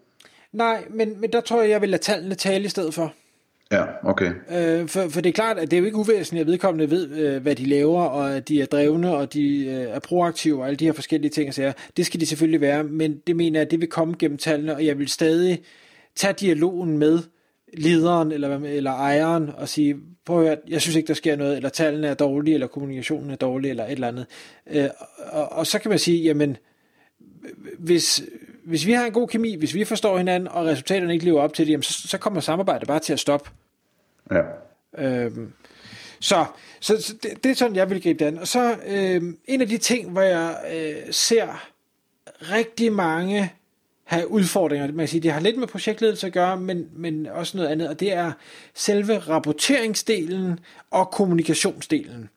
Nej, 0.51 0.85
men, 0.89 1.21
men 1.21 1.31
der 1.31 1.41
tror 1.41 1.61
jeg, 1.61 1.69
jeg 1.69 1.81
vil 1.81 1.89
lade 1.89 2.01
tallene 2.01 2.35
tale 2.35 2.65
i 2.65 2.67
stedet 2.67 2.93
for. 2.93 3.13
Ja, 3.73 3.83
okay. 4.03 4.31
Øh, 4.51 4.87
for, 4.87 5.09
for 5.09 5.21
det 5.21 5.29
er 5.29 5.33
klart, 5.33 5.57
at 5.57 5.71
det 5.71 5.77
er 5.77 5.79
jo 5.79 5.85
ikke 5.85 5.97
uvæsentligt, 5.97 6.41
at 6.41 6.47
vedkommende 6.47 6.91
ved, 6.91 7.09
øh, 7.09 7.41
hvad 7.41 7.55
de 7.55 7.65
laver, 7.65 8.01
og 8.01 8.35
at 8.35 8.47
de 8.47 8.61
er 8.61 8.65
drevne, 8.65 9.15
og 9.15 9.33
de 9.33 9.65
øh, 9.65 9.73
er 9.73 9.99
proaktive, 9.99 10.61
og 10.61 10.67
alle 10.67 10.75
de 10.75 10.85
her 10.85 10.93
forskellige 10.93 11.31
ting 11.31 11.47
og 11.47 11.53
sager. 11.53 11.73
Det 11.97 12.05
skal 12.05 12.19
de 12.19 12.25
selvfølgelig 12.25 12.61
være, 12.61 12.83
men 12.83 13.17
det 13.27 13.35
mener 13.35 13.59
jeg, 13.59 13.65
at 13.65 13.71
det 13.71 13.81
vil 13.81 13.89
komme 13.89 14.15
gennem 14.19 14.37
tallene, 14.37 14.75
og 14.75 14.85
jeg 14.85 14.99
vil 14.99 15.07
stadig 15.07 15.61
tage 16.15 16.33
dialogen 16.33 16.97
med 16.97 17.19
lederen 17.77 18.31
eller, 18.31 18.59
eller 18.59 18.91
ejeren 18.91 19.49
og 19.57 19.69
sige, 19.69 19.95
prøv 20.25 20.39
at 20.39 20.47
høre, 20.47 20.57
jeg 20.67 20.81
synes 20.81 20.95
ikke, 20.95 21.07
der 21.07 21.13
sker 21.13 21.35
noget, 21.35 21.55
eller 21.55 21.69
tallene 21.69 22.07
er 22.07 22.13
dårlige, 22.13 22.53
eller 22.53 22.67
kommunikationen 22.67 23.31
er 23.31 23.35
dårlig, 23.35 23.69
eller 23.69 23.85
et 23.85 23.91
eller 23.91 24.07
andet. 24.07 24.25
Øh, 24.71 24.89
og, 25.31 25.51
og 25.51 25.67
så 25.67 25.79
kan 25.79 25.89
man 25.89 25.99
sige, 25.99 26.23
jamen, 26.23 26.57
hvis, 27.79 28.23
hvis 28.65 28.85
vi 28.85 28.91
har 28.91 29.05
en 29.05 29.11
god 29.11 29.27
kemi, 29.27 29.55
hvis 29.55 29.75
vi 29.75 29.83
forstår 29.83 30.17
hinanden, 30.17 30.47
og 30.47 30.65
resultaterne 30.65 31.13
ikke 31.13 31.25
lever 31.25 31.41
op 31.41 31.53
til 31.53 31.65
det, 31.65 31.71
jamen, 31.71 31.83
så, 31.83 32.07
så 32.07 32.17
kommer 32.17 32.39
samarbejdet 32.39 32.87
bare 32.87 32.99
til 32.99 33.13
at 33.13 33.19
stoppe. 33.19 33.49
Ja. 34.33 34.43
Øhm, 34.97 35.53
så 36.19 36.45
så, 36.79 37.01
så 37.01 37.13
det, 37.23 37.43
det 37.43 37.51
er 37.51 37.55
sådan, 37.55 37.75
jeg 37.75 37.89
vil 37.89 38.01
gribe 38.01 38.19
det 38.19 38.25
an. 38.25 38.37
Og 38.37 38.47
så 38.47 38.75
øhm, 38.87 39.37
en 39.45 39.61
af 39.61 39.67
de 39.67 39.77
ting, 39.77 40.11
hvor 40.11 40.21
jeg 40.21 40.57
øh, 40.73 41.13
ser 41.13 41.67
rigtig 42.41 42.93
mange 42.93 43.53
have 44.03 44.31
udfordringer, 44.31 44.87
man 44.87 44.97
kan 44.97 45.07
sige, 45.07 45.21
det 45.21 45.31
har 45.31 45.39
lidt 45.39 45.57
med 45.57 45.67
projektledelse 45.67 46.27
at 46.27 46.33
gøre, 46.33 46.59
men, 46.59 46.89
men 46.95 47.25
også 47.25 47.57
noget 47.57 47.69
andet, 47.69 47.89
og 47.89 47.99
det 47.99 48.13
er 48.13 48.31
selve 48.73 49.17
rapporteringsdelen 49.17 50.59
og 50.91 51.11
kommunikationsdelen 51.11 52.29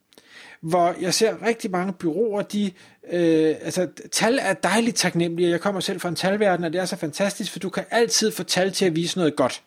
hvor 0.60 0.94
jeg 1.00 1.14
ser 1.14 1.46
rigtig 1.46 1.70
mange 1.70 1.92
byråer, 1.92 2.42
de, 2.42 2.70
øh, 3.10 3.54
altså 3.60 3.88
tal 4.12 4.38
er 4.42 4.52
dejligt 4.52 4.96
taknemmelige, 4.96 5.50
jeg 5.50 5.60
kommer 5.60 5.80
selv 5.80 6.00
fra 6.00 6.08
en 6.08 6.14
talverden, 6.14 6.64
og 6.64 6.72
det 6.72 6.80
er 6.80 6.84
så 6.84 6.96
fantastisk, 6.96 7.52
for 7.52 7.58
du 7.58 7.70
kan 7.70 7.84
altid 7.90 8.32
få 8.32 8.42
tal 8.42 8.72
til 8.72 8.84
at 8.84 8.96
vise 8.96 9.18
noget 9.18 9.36
godt. 9.36 9.62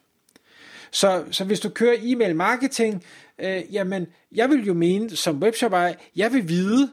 Så, 0.91 1.23
så 1.31 1.43
hvis 1.43 1.59
du 1.59 1.69
kører 1.69 1.95
e-mail 2.01 2.35
marketing, 2.35 3.03
øh, 3.39 3.61
jamen, 3.71 4.07
jeg 4.31 4.49
vil 4.49 4.65
jo 4.65 4.73
mene 4.73 5.09
som 5.09 5.43
webshop 5.43 5.73
jeg 6.15 6.33
vil 6.33 6.49
vide, 6.49 6.91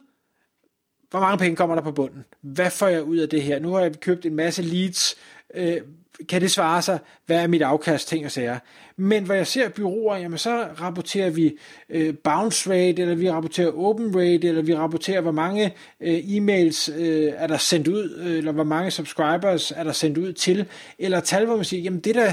hvor 1.11 1.21
mange 1.21 1.39
penge 1.39 1.57
kommer 1.57 1.75
der 1.75 1.83
på 1.83 1.93
bunden? 1.93 2.25
Hvad 2.41 2.71
får 2.71 2.89
jeg 2.89 3.03
ud 3.03 3.17
af 3.17 3.29
det 3.29 3.43
her? 3.43 3.59
Nu 3.59 3.73
har 3.73 3.81
jeg 3.81 4.01
købt 4.01 4.27
en 4.27 4.35
masse 4.35 4.63
leads. 4.63 5.15
Øh, 5.55 5.81
kan 6.29 6.41
det 6.41 6.51
svare 6.51 6.83
sig? 6.83 6.99
Hvad 7.27 7.43
er 7.43 7.47
mit 7.47 7.63
afkast? 7.63 8.09
Ting 8.09 8.25
og 8.25 8.31
sager. 8.31 8.59
Men 8.97 9.25
hvor 9.25 9.35
jeg 9.35 9.47
ser 9.47 9.69
byråer, 9.69 10.17
jamen 10.17 10.39
så 10.39 10.67
rapporterer 10.81 11.31
vi 11.31 11.59
øh, 11.89 12.15
bounce 12.25 12.71
rate, 12.71 13.03
eller 13.03 13.15
vi 13.15 13.31
rapporterer 13.31 13.73
open 13.73 14.17
rate, 14.17 14.49
eller 14.49 14.63
vi 14.63 14.75
rapporterer, 14.75 15.21
hvor 15.21 15.33
mange 15.33 15.75
øh, 16.01 16.19
e-mails 16.19 16.93
øh, 16.99 17.33
er 17.37 17.47
der 17.47 17.57
sendt 17.57 17.89
ud, 17.89 18.19
øh, 18.19 18.37
eller 18.37 18.53
hvor 18.53 18.65
mange 18.65 18.91
subscribers 18.91 19.71
er 19.71 19.85
der 19.85 19.93
sendt 19.93 20.19
ud 20.19 20.33
til, 20.33 20.67
eller 20.99 21.21
tal, 21.21 21.47
hvor 21.47 21.57
man 21.57 21.65
siger, 21.65 21.83
jamen 21.83 22.01
det 22.01 22.15
der, 22.15 22.33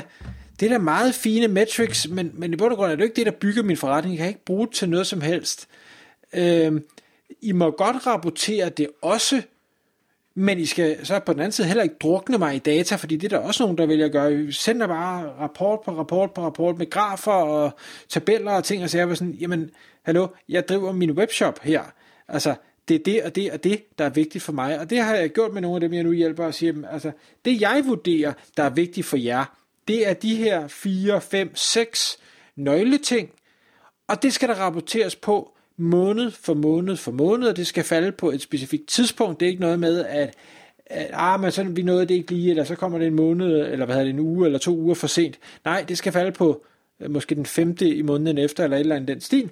det 0.63 0.71
er 0.71 0.77
da 0.77 0.83
meget 0.83 1.15
fine 1.15 1.47
metrics, 1.47 2.07
men, 2.07 2.31
men 2.33 2.53
i 2.53 2.55
bund 2.55 2.71
og 2.71 2.77
grund 2.77 2.91
er 2.91 2.95
det 2.95 3.03
ikke 3.03 3.15
det, 3.15 3.25
der 3.25 3.31
bygger 3.31 3.63
min 3.63 3.77
forretning. 3.77 4.15
Jeg 4.15 4.19
kan 4.19 4.27
ikke 4.27 4.45
bruge 4.45 4.67
det 4.67 4.75
til 4.75 4.89
noget 4.89 5.07
som 5.07 5.21
helst. 5.21 5.67
Øh, 6.33 6.81
I 7.41 7.51
må 7.51 7.71
godt 7.71 8.07
rapportere 8.07 8.69
det 8.69 8.87
også, 9.01 9.41
men 10.35 10.59
I 10.59 10.65
skal 10.65 11.05
så 11.05 11.19
på 11.19 11.33
den 11.33 11.39
anden 11.39 11.51
side 11.51 11.67
heller 11.67 11.83
ikke 11.83 11.95
drukne 12.01 12.37
mig 12.37 12.55
i 12.55 12.59
data, 12.59 12.95
fordi 12.95 13.17
det 13.17 13.33
er 13.33 13.37
der 13.37 13.45
også 13.45 13.63
nogen, 13.63 13.77
der 13.77 13.85
vælger 13.85 14.05
at 14.05 14.11
gøre. 14.11 14.33
Vi 14.33 14.51
sender 14.51 14.87
bare 14.87 15.29
rapport 15.39 15.79
på 15.85 15.91
rapport 15.91 16.31
på 16.31 16.45
rapport 16.45 16.77
med 16.77 16.89
grafer 16.89 17.31
og 17.31 17.71
tabeller 18.09 18.51
og 18.51 18.63
ting, 18.63 18.83
og 18.83 18.89
så 18.89 18.97
jeg 18.97 19.17
sådan, 19.17 19.33
jamen, 19.33 19.69
hallo, 20.03 20.27
jeg 20.49 20.67
driver 20.67 20.91
min 20.91 21.11
webshop 21.11 21.59
her. 21.63 21.83
Altså, 22.27 22.55
det 22.87 22.95
er 22.95 23.03
det 23.03 23.23
og 23.23 23.35
det 23.35 23.51
og 23.51 23.63
det, 23.63 23.97
der 23.97 24.05
er 24.05 24.09
vigtigt 24.09 24.43
for 24.43 24.51
mig. 24.51 24.79
Og 24.79 24.89
det 24.89 24.99
har 24.99 25.15
jeg 25.15 25.29
gjort 25.29 25.53
med 25.53 25.61
nogle 25.61 25.75
af 25.75 25.81
dem, 25.81 25.93
jeg 25.93 26.03
nu 26.03 26.11
hjælper 26.11 26.45
og 26.45 26.53
siger, 26.53 26.87
altså, 26.91 27.11
det 27.45 27.61
jeg 27.61 27.83
vurderer, 27.85 28.33
der 28.57 28.63
er 28.63 28.69
vigtigt 28.69 29.05
for 29.05 29.17
jer, 29.17 29.45
det 29.87 30.07
er 30.07 30.13
de 30.13 30.35
her 30.35 30.67
4, 30.67 31.21
5, 31.21 31.55
6 31.55 32.17
nøgleting, 32.55 33.29
og 34.07 34.23
det 34.23 34.33
skal 34.33 34.49
der 34.49 34.55
rapporteres 34.55 35.15
på 35.15 35.53
måned 35.77 36.31
for 36.31 36.53
måned 36.53 36.97
for 36.97 37.11
måned, 37.11 37.47
og 37.47 37.57
det 37.57 37.67
skal 37.67 37.83
falde 37.83 38.11
på 38.11 38.31
et 38.31 38.41
specifikt 38.41 38.87
tidspunkt. 38.87 39.39
Det 39.39 39.45
er 39.45 39.49
ikke 39.49 39.61
noget 39.61 39.79
med, 39.79 40.05
at, 40.05 40.33
at 40.85 41.09
ah, 41.13 41.39
men 41.39 41.51
sådan, 41.51 41.75
vi 41.75 41.81
nåede 41.81 42.05
det 42.05 42.13
ikke 42.13 42.31
lige, 42.31 42.49
eller 42.49 42.63
så 42.63 42.75
kommer 42.75 42.97
det 42.97 43.07
en 43.07 43.15
måned, 43.15 43.71
eller 43.71 43.85
hvad 43.85 43.95
hedder 43.95 44.11
det, 44.11 44.13
en 44.13 44.19
uge 44.19 44.45
eller 44.45 44.59
to 44.59 44.77
uger 44.77 44.95
for 44.95 45.07
sent. 45.07 45.39
Nej, 45.65 45.85
det 45.87 45.97
skal 45.97 46.11
falde 46.11 46.31
på 46.31 46.65
øh, 46.99 47.11
måske 47.11 47.35
den 47.35 47.45
femte 47.45 47.95
i 47.95 48.01
måneden 48.01 48.37
efter, 48.37 48.63
eller 48.63 48.77
et 48.77 48.81
eller 48.81 48.95
andet 48.95 49.07
den 49.07 49.21
stil. 49.21 49.49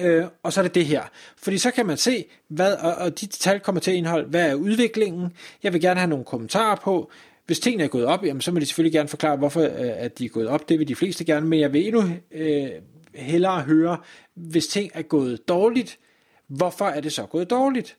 Øh, 0.00 0.24
og 0.42 0.52
så 0.52 0.60
er 0.60 0.62
det 0.62 0.74
det 0.74 0.86
her. 0.86 1.02
Fordi 1.36 1.58
så 1.58 1.70
kan 1.70 1.86
man 1.86 1.96
se, 1.96 2.24
hvad, 2.48 2.74
og, 2.74 2.94
og 2.94 3.20
de 3.20 3.26
tal 3.26 3.60
kommer 3.60 3.80
til 3.80 3.90
at 3.90 3.96
indeholde, 3.96 4.28
hvad 4.28 4.50
er 4.50 4.54
udviklingen. 4.54 5.32
Jeg 5.62 5.72
vil 5.72 5.80
gerne 5.80 6.00
have 6.00 6.10
nogle 6.10 6.24
kommentarer 6.24 6.76
på, 6.76 7.10
hvis 7.52 7.60
tingene 7.60 7.84
er 7.84 7.88
gået 7.88 8.06
op, 8.06 8.24
jamen, 8.24 8.40
så 8.40 8.52
må 8.52 8.58
de 8.58 8.66
selvfølgelig 8.66 8.92
gerne 8.92 9.08
forklare, 9.08 9.36
hvorfor 9.36 9.60
øh, 9.60 9.70
at 9.78 10.18
de 10.18 10.24
er 10.24 10.28
gået 10.28 10.48
op. 10.48 10.68
Det 10.68 10.78
vil 10.78 10.88
de 10.88 10.94
fleste 10.94 11.24
gerne, 11.24 11.46
men 11.46 11.60
jeg 11.60 11.72
vil 11.72 11.86
endnu 11.86 12.02
øh, 12.30 12.68
hellere 13.14 13.60
høre, 13.60 13.96
hvis 14.34 14.66
ting 14.66 14.90
er 14.94 15.02
gået 15.02 15.48
dårligt, 15.48 15.98
hvorfor 16.46 16.84
er 16.84 17.00
det 17.00 17.12
så 17.12 17.26
gået 17.26 17.50
dårligt? 17.50 17.96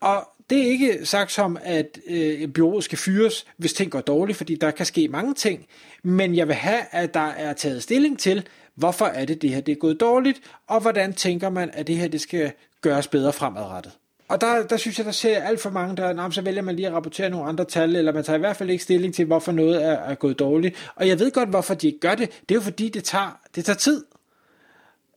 Og 0.00 0.28
det 0.50 0.58
er 0.58 0.70
ikke 0.70 1.06
sagt 1.06 1.32
som, 1.32 1.58
at 1.62 1.98
øh, 2.06 2.48
byrådet 2.48 2.84
skal 2.84 2.98
fyres, 2.98 3.46
hvis 3.56 3.72
ting 3.72 3.90
går 3.90 4.00
dårligt, 4.00 4.38
fordi 4.38 4.54
der 4.54 4.70
kan 4.70 4.86
ske 4.86 5.08
mange 5.08 5.34
ting. 5.34 5.66
Men 6.02 6.36
jeg 6.36 6.46
vil 6.48 6.56
have, 6.56 6.82
at 6.90 7.14
der 7.14 7.20
er 7.20 7.52
taget 7.52 7.82
stilling 7.82 8.18
til, 8.18 8.46
hvorfor 8.74 9.06
er 9.06 9.24
det 9.24 9.42
det 9.42 9.50
her, 9.50 9.60
det 9.60 9.72
er 9.72 9.76
gået 9.76 10.00
dårligt, 10.00 10.40
og 10.66 10.80
hvordan 10.80 11.12
tænker 11.12 11.50
man, 11.50 11.70
at 11.72 11.86
det 11.86 11.96
her 11.96 12.08
det 12.08 12.20
skal 12.20 12.52
gøres 12.80 13.08
bedre 13.08 13.32
fremadrettet. 13.32 13.92
Og 14.34 14.40
der, 14.40 14.66
der 14.66 14.76
synes 14.76 14.98
jeg, 14.98 15.06
der 15.06 15.12
ser 15.12 15.42
alt 15.42 15.60
for 15.60 15.70
mange, 15.70 15.96
der 15.96 16.12
nah, 16.12 16.32
så 16.32 16.42
vælger 16.42 16.62
man 16.62 16.76
lige 16.76 16.88
at 16.88 16.94
rapportere 16.94 17.30
nogle 17.30 17.48
andre 17.48 17.64
tal, 17.64 17.96
eller 17.96 18.12
man 18.12 18.24
tager 18.24 18.36
i 18.36 18.40
hvert 18.40 18.56
fald 18.56 18.70
ikke 18.70 18.84
stilling 18.84 19.14
til, 19.14 19.24
hvorfor 19.24 19.52
noget 19.52 19.84
er, 19.84 19.92
er 19.92 20.14
gået 20.14 20.38
dårligt. 20.38 20.92
Og 20.96 21.08
jeg 21.08 21.18
ved 21.18 21.30
godt, 21.30 21.48
hvorfor 21.48 21.74
de 21.74 21.86
ikke 21.86 21.98
gør 21.98 22.14
det. 22.14 22.30
Det 22.48 22.50
er 22.50 22.54
jo 22.54 22.60
fordi, 22.60 22.88
det 22.88 23.04
tager, 23.04 23.38
det 23.54 23.64
tager 23.64 23.76
tid. 23.76 24.04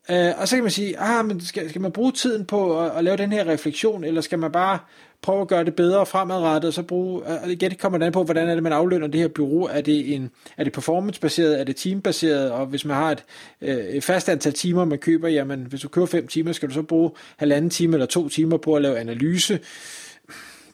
Øh, 0.09 0.31
og 0.37 0.47
så 0.47 0.55
kan 0.55 0.63
man 0.63 0.71
sige, 0.71 0.99
ah, 0.99 1.25
men 1.25 1.41
skal, 1.41 1.69
skal 1.69 1.81
man 1.81 1.91
bruge 1.91 2.11
tiden 2.11 2.45
på 2.45 2.81
at, 2.81 2.91
at 2.97 3.03
lave 3.03 3.17
den 3.17 3.31
her 3.31 3.47
refleksion, 3.47 4.03
eller 4.03 4.21
skal 4.21 4.39
man 4.39 4.51
bare 4.51 4.79
prøve 5.21 5.41
at 5.41 5.47
gøre 5.47 5.63
det 5.63 5.75
bedre 5.75 6.05
fremadrettet, 6.05 6.67
og 6.67 6.73
så 6.73 6.83
bruge, 6.83 7.23
og 7.23 7.51
igen 7.51 7.75
kommer 7.75 7.97
det 7.97 8.05
an 8.05 8.11
på, 8.11 8.23
hvordan 8.23 8.49
er 8.49 8.53
det, 8.53 8.63
man 8.63 8.73
aflønner 8.73 9.07
det 9.07 9.21
her 9.21 9.27
bureau. 9.27 9.63
Er 9.63 9.81
det, 9.81 10.15
en, 10.15 10.29
er 10.57 10.63
det 10.63 10.73
performance-baseret, 10.73 11.59
er 11.59 11.63
det 11.63 11.75
team-baseret, 11.75 12.51
og 12.51 12.65
hvis 12.65 12.85
man 12.85 12.95
har 12.95 13.11
et, 13.11 13.23
øh, 13.61 13.77
et 13.77 14.03
fast 14.03 14.29
antal 14.29 14.53
timer, 14.53 14.85
man 14.85 14.99
køber, 14.99 15.27
jamen 15.27 15.65
hvis 15.69 15.81
du 15.81 15.87
køber 15.87 16.07
fem 16.07 16.27
timer, 16.27 16.51
skal 16.51 16.69
du 16.69 16.73
så 16.73 16.81
bruge 16.81 17.11
halvanden 17.37 17.69
time 17.69 17.93
eller 17.93 18.05
to 18.05 18.29
timer 18.29 18.57
på 18.57 18.75
at 18.75 18.81
lave 18.81 18.99
analyse. 18.99 19.59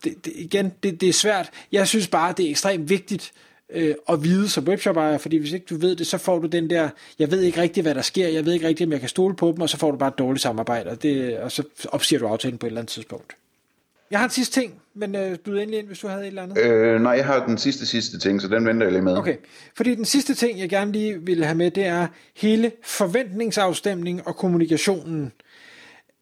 Det, 0.03 0.25
det, 0.25 0.33
igen, 0.35 0.73
det, 0.83 1.01
det 1.01 1.09
er 1.09 1.13
svært. 1.13 1.49
Jeg 1.71 1.87
synes 1.87 2.07
bare, 2.07 2.33
det 2.37 2.45
er 2.45 2.49
ekstremt 2.49 2.89
vigtigt, 2.89 3.31
øh, 3.69 3.95
at 4.09 4.23
vide 4.23 4.49
som 4.49 4.67
webshop 4.67 4.97
ejer, 4.97 5.17
fordi 5.17 5.37
hvis 5.37 5.51
ikke 5.51 5.65
du 5.69 5.77
ved 5.77 5.95
det, 5.95 6.07
så 6.07 6.17
får 6.17 6.39
du 6.39 6.47
den 6.47 6.69
der, 6.69 6.89
jeg 7.19 7.31
ved 7.31 7.41
ikke 7.41 7.61
rigtigt, 7.61 7.83
hvad 7.83 7.95
der 7.95 8.01
sker, 8.01 8.27
jeg 8.27 8.45
ved 8.45 8.53
ikke 8.53 8.67
rigtigt, 8.67 8.87
om 8.87 8.91
jeg 8.91 8.99
kan 8.99 9.09
stole 9.09 9.35
på 9.35 9.51
dem, 9.51 9.61
og 9.61 9.69
så 9.69 9.77
får 9.77 9.91
du 9.91 9.97
bare 9.97 10.09
et 10.09 10.17
dårligt 10.17 10.41
samarbejde, 10.41 10.89
og, 10.89 11.03
det, 11.03 11.37
og 11.37 11.51
så 11.51 11.63
opsiger 11.91 12.19
du 12.19 12.27
aftalen 12.27 12.57
på 12.57 12.65
et 12.65 12.69
eller 12.69 12.81
andet 12.81 12.91
tidspunkt. 12.91 13.35
Jeg 14.11 14.19
har 14.19 14.25
en 14.25 14.31
sidste 14.31 14.61
ting, 14.61 14.73
men 14.93 15.15
øh, 15.15 15.37
byd 15.37 15.57
endelig 15.57 15.79
ind, 15.79 15.87
hvis 15.87 15.99
du 15.99 16.07
havde 16.07 16.21
et 16.21 16.27
eller 16.27 16.43
andet. 16.43 16.57
Øh, 16.57 17.01
nej, 17.01 17.11
jeg 17.11 17.25
har 17.25 17.45
den 17.45 17.57
sidste 17.57 17.85
sidste 17.85 18.19
ting, 18.19 18.41
så 18.41 18.47
den 18.47 18.65
venter 18.65 18.85
jeg 18.85 18.91
lige 18.91 19.01
med. 19.01 19.17
Okay, 19.17 19.35
fordi 19.75 19.95
den 19.95 20.05
sidste 20.05 20.33
ting, 20.33 20.59
jeg 20.59 20.69
gerne 20.69 20.91
lige 20.91 21.21
vil 21.21 21.45
have 21.45 21.55
med, 21.55 21.71
det 21.71 21.85
er 21.85 22.07
hele 22.35 22.71
forventningsafstemning 22.83 24.27
og 24.27 24.35
kommunikationen. 24.35 25.31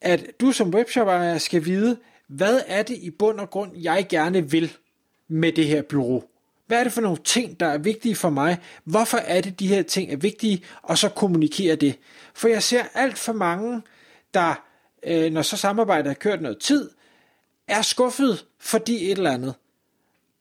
At 0.02 0.26
du 0.40 0.52
som 0.52 0.70
webshop 0.70 1.08
ejer 1.08 1.38
skal 1.38 1.66
vide, 1.66 1.98
hvad 2.28 2.60
er 2.68 2.84
det 2.84 2.98
i 2.98 3.10
bund 3.10 3.40
og 3.40 3.50
grund, 3.50 3.72
jeg 3.76 4.06
gerne 4.10 4.52
vil 4.52 4.72
med 5.28 5.52
det 5.52 5.68
her 5.68 5.82
bureau. 5.82 6.24
Hvad 6.72 6.80
er 6.80 6.84
det 6.84 6.94
for 6.94 7.02
nogle 7.02 7.18
ting, 7.18 7.60
der 7.60 7.66
er 7.66 7.78
vigtige 7.78 8.16
for 8.16 8.30
mig? 8.30 8.58
Hvorfor 8.84 9.18
er 9.18 9.42
det, 9.42 9.60
de 9.60 9.68
her 9.68 9.84
ting 9.84 10.12
er 10.12 10.18
vigtige? 10.18 10.64
Og 10.82 10.98
så 10.98 11.10
kommunikere 11.10 11.76
det. 11.76 12.00
For 12.34 12.48
jeg 12.48 12.64
ser 12.64 12.84
alt 12.94 13.18
for 13.18 13.34
mange, 13.34 13.82
der 14.34 14.66
øh, 15.04 15.32
når 15.32 15.42
så 15.42 15.58
samarbejdet 15.58 16.08
har 16.08 16.14
kørt 16.14 16.42
noget 16.42 16.60
tid, 16.60 16.90
er 17.68 17.82
skuffet, 17.82 18.46
fordi 18.60 19.12
et 19.12 19.18
eller 19.18 19.32
andet. 19.32 19.56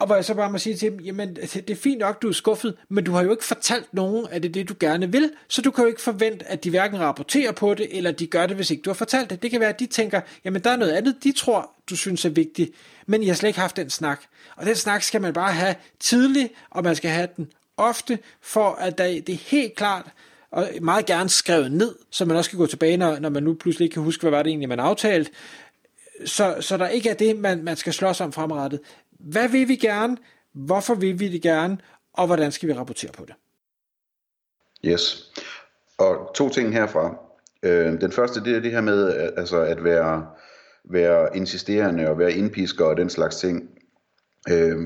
Og 0.00 0.06
hvor 0.06 0.14
jeg 0.14 0.24
så 0.24 0.34
bare 0.34 0.50
må 0.50 0.58
sige 0.58 0.76
til 0.76 0.90
dem, 0.90 1.00
jamen 1.00 1.36
det 1.36 1.70
er 1.70 1.76
fint 1.76 1.98
nok, 1.98 2.22
du 2.22 2.28
er 2.28 2.32
skuffet, 2.32 2.74
men 2.88 3.04
du 3.04 3.12
har 3.12 3.22
jo 3.22 3.30
ikke 3.30 3.44
fortalt 3.44 3.94
nogen, 3.94 4.26
at 4.30 4.42
det 4.42 4.48
er 4.48 4.52
det, 4.52 4.68
du 4.68 4.74
gerne 4.80 5.12
vil, 5.12 5.30
så 5.48 5.62
du 5.62 5.70
kan 5.70 5.84
jo 5.84 5.88
ikke 5.88 6.00
forvente, 6.00 6.46
at 6.46 6.64
de 6.64 6.70
hverken 6.70 7.00
rapporterer 7.00 7.52
på 7.52 7.74
det, 7.74 7.96
eller 7.96 8.10
de 8.10 8.26
gør 8.26 8.46
det, 8.46 8.56
hvis 8.56 8.70
ikke 8.70 8.82
du 8.82 8.90
har 8.90 8.94
fortalt 8.94 9.30
det. 9.30 9.42
Det 9.42 9.50
kan 9.50 9.60
være, 9.60 9.68
at 9.68 9.80
de 9.80 9.86
tænker, 9.86 10.20
jamen 10.44 10.64
der 10.64 10.70
er 10.70 10.76
noget 10.76 10.92
andet, 10.92 11.16
de 11.24 11.32
tror, 11.32 11.70
du 11.90 11.96
synes 11.96 12.24
er 12.24 12.28
vigtigt, 12.28 12.70
men 13.06 13.22
I 13.22 13.26
har 13.26 13.34
slet 13.34 13.48
ikke 13.48 13.60
haft 13.60 13.76
den 13.76 13.90
snak. 13.90 14.20
Og 14.56 14.66
den 14.66 14.74
snak 14.74 15.02
skal 15.02 15.20
man 15.20 15.32
bare 15.32 15.52
have 15.52 15.74
tidligt, 15.98 16.52
og 16.70 16.84
man 16.84 16.96
skal 16.96 17.10
have 17.10 17.28
den 17.36 17.52
ofte, 17.76 18.18
for 18.40 18.70
at 18.70 18.98
det 18.98 19.28
er 19.28 19.50
helt 19.50 19.74
klart, 19.76 20.06
og 20.50 20.68
meget 20.80 21.06
gerne 21.06 21.28
skrevet 21.28 21.72
ned, 21.72 21.94
så 22.10 22.24
man 22.24 22.36
også 22.36 22.50
kan 22.50 22.58
gå 22.58 22.66
tilbage, 22.66 22.96
når, 22.96 23.18
når 23.18 23.28
man 23.28 23.42
nu 23.42 23.54
pludselig 23.54 23.84
ikke 23.84 23.94
kan 23.94 24.02
huske, 24.02 24.20
hvad 24.20 24.30
var 24.30 24.42
det 24.42 24.50
egentlig, 24.50 24.68
man 24.68 24.80
aftalte, 24.80 25.30
så, 26.24 26.56
så 26.60 26.76
der 26.76 26.88
ikke 26.88 27.08
er 27.08 27.14
det, 27.14 27.36
man, 27.36 27.64
man 27.64 27.76
skal 27.76 27.92
slås 27.92 28.20
om 28.20 28.32
fremrettet. 28.32 28.80
Hvad 29.20 29.48
vil 29.48 29.68
vi 29.68 29.76
gerne? 29.76 30.16
Hvorfor 30.52 30.94
vil 30.94 31.20
vi 31.20 31.28
det 31.28 31.42
gerne? 31.42 31.78
Og 32.12 32.26
hvordan 32.26 32.52
skal 32.52 32.68
vi 32.68 32.72
rapportere 32.72 33.10
på 33.18 33.24
det? 33.24 33.34
Yes. 34.84 35.32
Og 35.98 36.30
to 36.34 36.48
ting 36.48 36.72
herfra. 36.72 37.16
Øh, 37.62 38.00
den 38.00 38.12
første, 38.12 38.44
det 38.44 38.56
er 38.56 38.60
det 38.60 38.70
her 38.70 38.80
med 38.80 39.30
altså 39.36 39.60
at 39.60 39.84
være, 39.84 40.26
være 40.84 41.36
insisterende 41.36 42.08
og 42.08 42.18
være 42.18 42.32
indpisker 42.32 42.84
og 42.84 42.96
den 42.96 43.10
slags 43.10 43.36
ting. 43.36 43.70
Øh, 44.50 44.76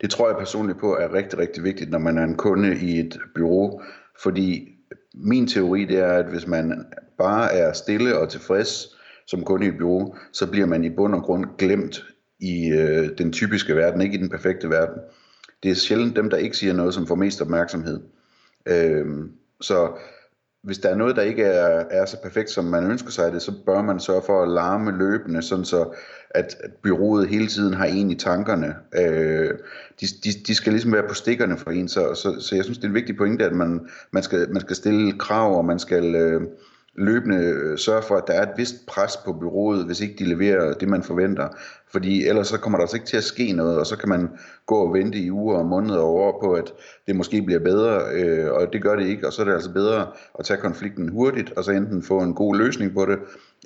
det 0.00 0.10
tror 0.10 0.28
jeg 0.28 0.36
personligt 0.38 0.78
på 0.78 0.96
er 0.96 1.12
rigtig, 1.12 1.38
rigtig 1.38 1.64
vigtigt, 1.64 1.90
når 1.90 1.98
man 1.98 2.18
er 2.18 2.24
en 2.24 2.36
kunde 2.36 2.76
i 2.80 2.98
et 3.00 3.18
bureau, 3.34 3.82
fordi 4.22 4.68
min 5.14 5.46
teori 5.46 5.84
det 5.84 5.98
er, 5.98 6.12
at 6.12 6.26
hvis 6.26 6.46
man 6.46 6.86
bare 7.18 7.52
er 7.52 7.72
stille 7.72 8.18
og 8.18 8.28
tilfreds 8.28 8.96
som 9.26 9.44
kunde 9.44 9.66
i 9.66 9.68
et 9.68 9.78
bureau, 9.78 10.14
så 10.32 10.50
bliver 10.50 10.66
man 10.66 10.84
i 10.84 10.90
bund 10.90 11.14
og 11.14 11.22
grund 11.22 11.44
glemt 11.58 12.04
i 12.44 12.68
øh, 12.68 13.18
den 13.18 13.32
typiske 13.32 13.76
verden, 13.76 14.00
ikke 14.00 14.14
i 14.14 14.20
den 14.20 14.28
perfekte 14.28 14.70
verden. 14.70 14.98
Det 15.62 15.70
er 15.70 15.74
sjældent 15.74 16.16
dem, 16.16 16.30
der 16.30 16.36
ikke 16.36 16.56
siger 16.56 16.72
noget, 16.72 16.94
som 16.94 17.06
får 17.06 17.14
mest 17.14 17.42
opmærksomhed. 17.42 18.00
Øh, 18.66 19.06
så 19.60 19.88
hvis 20.62 20.78
der 20.78 20.88
er 20.88 20.96
noget, 20.96 21.16
der 21.16 21.22
ikke 21.22 21.42
er, 21.44 21.84
er 21.90 22.06
så 22.06 22.16
perfekt, 22.22 22.50
som 22.50 22.64
man 22.64 22.90
ønsker 22.90 23.10
sig 23.10 23.32
det, 23.32 23.42
så 23.42 23.52
bør 23.66 23.82
man 23.82 24.00
sørge 24.00 24.22
for 24.26 24.42
at 24.42 24.48
larme 24.48 24.98
løbende, 24.98 25.42
sådan 25.42 25.64
så 25.64 25.94
at, 26.30 26.56
at 26.60 26.72
byrådet 26.82 27.28
hele 27.28 27.46
tiden 27.46 27.74
har 27.74 27.84
en 27.84 28.10
i 28.10 28.14
tankerne. 28.14 28.74
Øh, 28.96 29.50
de, 30.00 30.06
de, 30.24 30.30
de 30.46 30.54
skal 30.54 30.72
ligesom 30.72 30.92
være 30.92 31.08
på 31.08 31.14
stikkerne 31.14 31.58
for 31.58 31.70
en, 31.70 31.88
så, 31.88 32.14
så, 32.14 32.40
så 32.40 32.54
jeg 32.54 32.64
synes, 32.64 32.78
det 32.78 32.84
er 32.84 32.88
en 32.88 32.94
vigtig 32.94 33.16
pointe, 33.16 33.44
at 33.44 33.52
man, 33.52 33.88
man, 34.10 34.22
skal, 34.22 34.50
man 34.52 34.60
skal 34.60 34.76
stille 34.76 35.18
krav, 35.18 35.56
og 35.56 35.64
man 35.64 35.78
skal... 35.78 36.14
Øh, 36.14 36.42
løbende 36.96 37.36
øh, 37.36 37.78
sørge 37.78 38.02
for, 38.02 38.16
at 38.16 38.24
der 38.26 38.32
er 38.32 38.42
et 38.42 38.56
vist 38.56 38.86
pres 38.86 39.16
på 39.24 39.32
byrådet, 39.32 39.86
hvis 39.86 40.00
ikke 40.00 40.14
de 40.18 40.24
leverer 40.24 40.74
det, 40.74 40.88
man 40.88 41.02
forventer. 41.02 41.48
Fordi 41.92 42.26
ellers 42.26 42.48
så 42.48 42.58
kommer 42.58 42.78
der 42.78 42.82
altså 42.82 42.96
ikke 42.96 43.06
til 43.06 43.16
at 43.16 43.24
ske 43.24 43.52
noget, 43.52 43.78
og 43.78 43.86
så 43.86 43.96
kan 43.96 44.08
man 44.08 44.28
gå 44.66 44.74
og 44.74 44.94
vente 44.94 45.18
i 45.18 45.30
uger 45.30 45.58
og 45.58 45.66
måneder 45.66 45.98
og 45.98 46.14
år 46.14 46.40
på, 46.42 46.52
at 46.52 46.72
det 47.06 47.16
måske 47.16 47.42
bliver 47.42 47.60
bedre, 47.60 48.00
øh, 48.12 48.52
og 48.52 48.72
det 48.72 48.82
gør 48.82 48.96
det 48.96 49.06
ikke, 49.06 49.26
og 49.26 49.32
så 49.32 49.42
er 49.42 49.46
det 49.46 49.52
altså 49.52 49.72
bedre 49.72 50.06
at 50.38 50.44
tage 50.44 50.60
konflikten 50.60 51.08
hurtigt, 51.08 51.52
og 51.52 51.64
så 51.64 51.72
enten 51.72 52.02
få 52.02 52.20
en 52.20 52.34
god 52.34 52.56
løsning 52.56 52.94
på 52.94 53.06
det, 53.06 53.18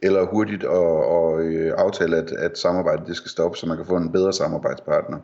eller 0.03 0.27
hurtigt 0.27 0.65
og, 0.65 1.07
og, 1.07 1.43
øh, 1.43 1.73
aftale, 1.77 2.17
at, 2.17 2.31
at 2.31 2.59
samarbejdet 2.59 3.07
det 3.07 3.17
skal 3.17 3.31
stoppe, 3.31 3.59
så 3.59 3.67
man 3.67 3.77
kan 3.77 3.87
få 3.87 3.97
en 3.97 4.13
bedre 4.13 4.33
samarbejdspartner. 4.33 5.19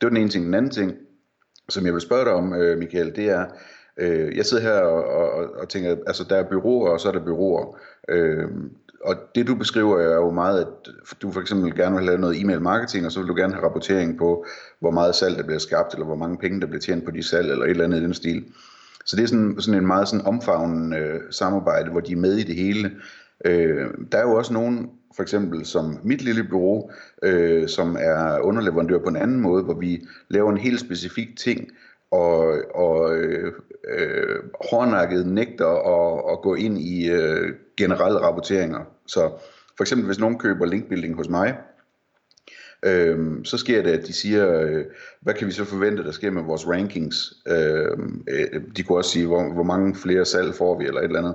Det 0.00 0.02
var 0.02 0.08
den 0.08 0.16
ene 0.16 0.30
ting. 0.30 0.44
Den 0.44 0.54
anden 0.54 0.70
ting, 0.70 0.92
som 1.68 1.86
jeg 1.86 1.92
vil 1.92 2.00
spørge 2.00 2.24
dig 2.24 2.32
om, 2.32 2.54
øh, 2.54 2.78
Michael, 2.78 3.16
det 3.16 3.30
er, 3.30 3.44
Øh, 3.98 4.36
jeg 4.36 4.46
sidder 4.46 4.62
her 4.62 4.80
og, 4.80 5.04
og, 5.04 5.50
og 5.58 5.68
tænker, 5.68 5.96
altså 6.06 6.24
der 6.28 6.36
er 6.36 6.48
byråer, 6.50 6.90
og 6.90 7.00
så 7.00 7.08
er 7.08 7.12
der 7.12 7.24
byråer. 7.24 7.76
Øh, 8.08 8.48
og 9.04 9.14
det 9.34 9.46
du 9.46 9.54
beskriver 9.54 9.98
er 9.98 10.14
jo 10.14 10.30
meget, 10.30 10.60
at 10.60 10.92
du 11.22 11.30
for 11.30 11.40
eksempel 11.40 11.74
gerne 11.74 11.96
vil 11.96 12.08
have 12.08 12.18
noget 12.18 12.40
e-mail 12.40 12.60
marketing, 12.60 13.06
og 13.06 13.12
så 13.12 13.20
vil 13.20 13.28
du 13.28 13.34
gerne 13.34 13.54
have 13.54 13.64
rapportering 13.64 14.18
på, 14.18 14.46
hvor 14.80 14.90
meget 14.90 15.14
salg 15.14 15.36
der 15.36 15.42
bliver 15.42 15.58
skabt, 15.58 15.92
eller 15.92 16.06
hvor 16.06 16.16
mange 16.16 16.38
penge 16.38 16.60
der 16.60 16.66
bliver 16.66 16.80
tjent 16.80 17.04
på 17.04 17.10
de 17.10 17.22
salg, 17.22 17.50
eller 17.50 17.64
et 17.64 17.70
eller 17.70 17.84
andet 17.84 18.00
i 18.00 18.02
den 18.02 18.14
stil. 18.14 18.44
Så 19.04 19.16
det 19.16 19.22
er 19.22 19.26
sådan, 19.26 19.56
sådan 19.58 19.80
en 19.80 19.86
meget 19.86 20.08
sådan 20.08 20.26
omfavnende 20.26 20.96
øh, 20.96 21.20
samarbejde, 21.30 21.90
hvor 21.90 22.00
de 22.00 22.12
er 22.12 22.16
med 22.16 22.36
i 22.36 22.42
det 22.42 22.54
hele. 22.54 22.90
Øh, 23.44 23.86
der 24.12 24.18
er 24.18 24.22
jo 24.22 24.34
også 24.34 24.52
nogen, 24.52 24.90
for 25.16 25.22
eksempel 25.22 25.66
som 25.66 25.98
mit 26.04 26.22
lille 26.22 26.44
bureau, 26.50 26.90
øh, 27.22 27.68
som 27.68 27.96
er 28.00 28.38
underleverandør 28.38 28.98
på 28.98 29.08
en 29.08 29.16
anden 29.16 29.40
måde, 29.40 29.62
hvor 29.62 29.74
vi 29.74 30.06
laver 30.28 30.50
en 30.50 30.56
helt 30.56 30.80
specifik 30.80 31.28
ting, 31.36 31.68
og, 32.10 32.56
og 32.74 33.16
øh, 33.16 33.52
øh, 33.88 34.36
hårdnakket 34.70 35.26
nægter 35.26 35.66
at, 35.66 36.32
at 36.32 36.42
gå 36.42 36.54
ind 36.54 36.78
i 36.78 37.10
øh, 37.10 37.54
generelle 37.76 38.18
rapporteringer. 38.18 38.80
Så 39.06 39.30
for 39.76 39.84
eksempel 39.84 40.06
hvis 40.06 40.18
nogen 40.18 40.38
køber 40.38 40.66
linkbuilding 40.66 41.14
hos 41.14 41.28
mig, 41.28 41.56
øh, 42.82 43.44
så 43.44 43.56
sker 43.56 43.82
det, 43.82 43.90
at 43.90 44.06
de 44.06 44.12
siger, 44.12 44.60
øh, 44.60 44.84
hvad 45.20 45.34
kan 45.34 45.46
vi 45.46 45.52
så 45.52 45.64
forvente, 45.64 46.04
der 46.04 46.12
sker 46.12 46.30
med 46.30 46.42
vores 46.42 46.68
rankings? 46.68 47.34
Øh, 47.48 47.98
øh, 48.28 48.60
de 48.76 48.82
kunne 48.82 48.98
også 48.98 49.10
sige, 49.10 49.26
hvor, 49.26 49.52
hvor 49.52 49.62
mange 49.62 49.94
flere 49.94 50.24
salg 50.24 50.54
får 50.54 50.78
vi, 50.78 50.86
eller 50.86 51.00
et 51.00 51.04
eller 51.04 51.18
andet. 51.18 51.34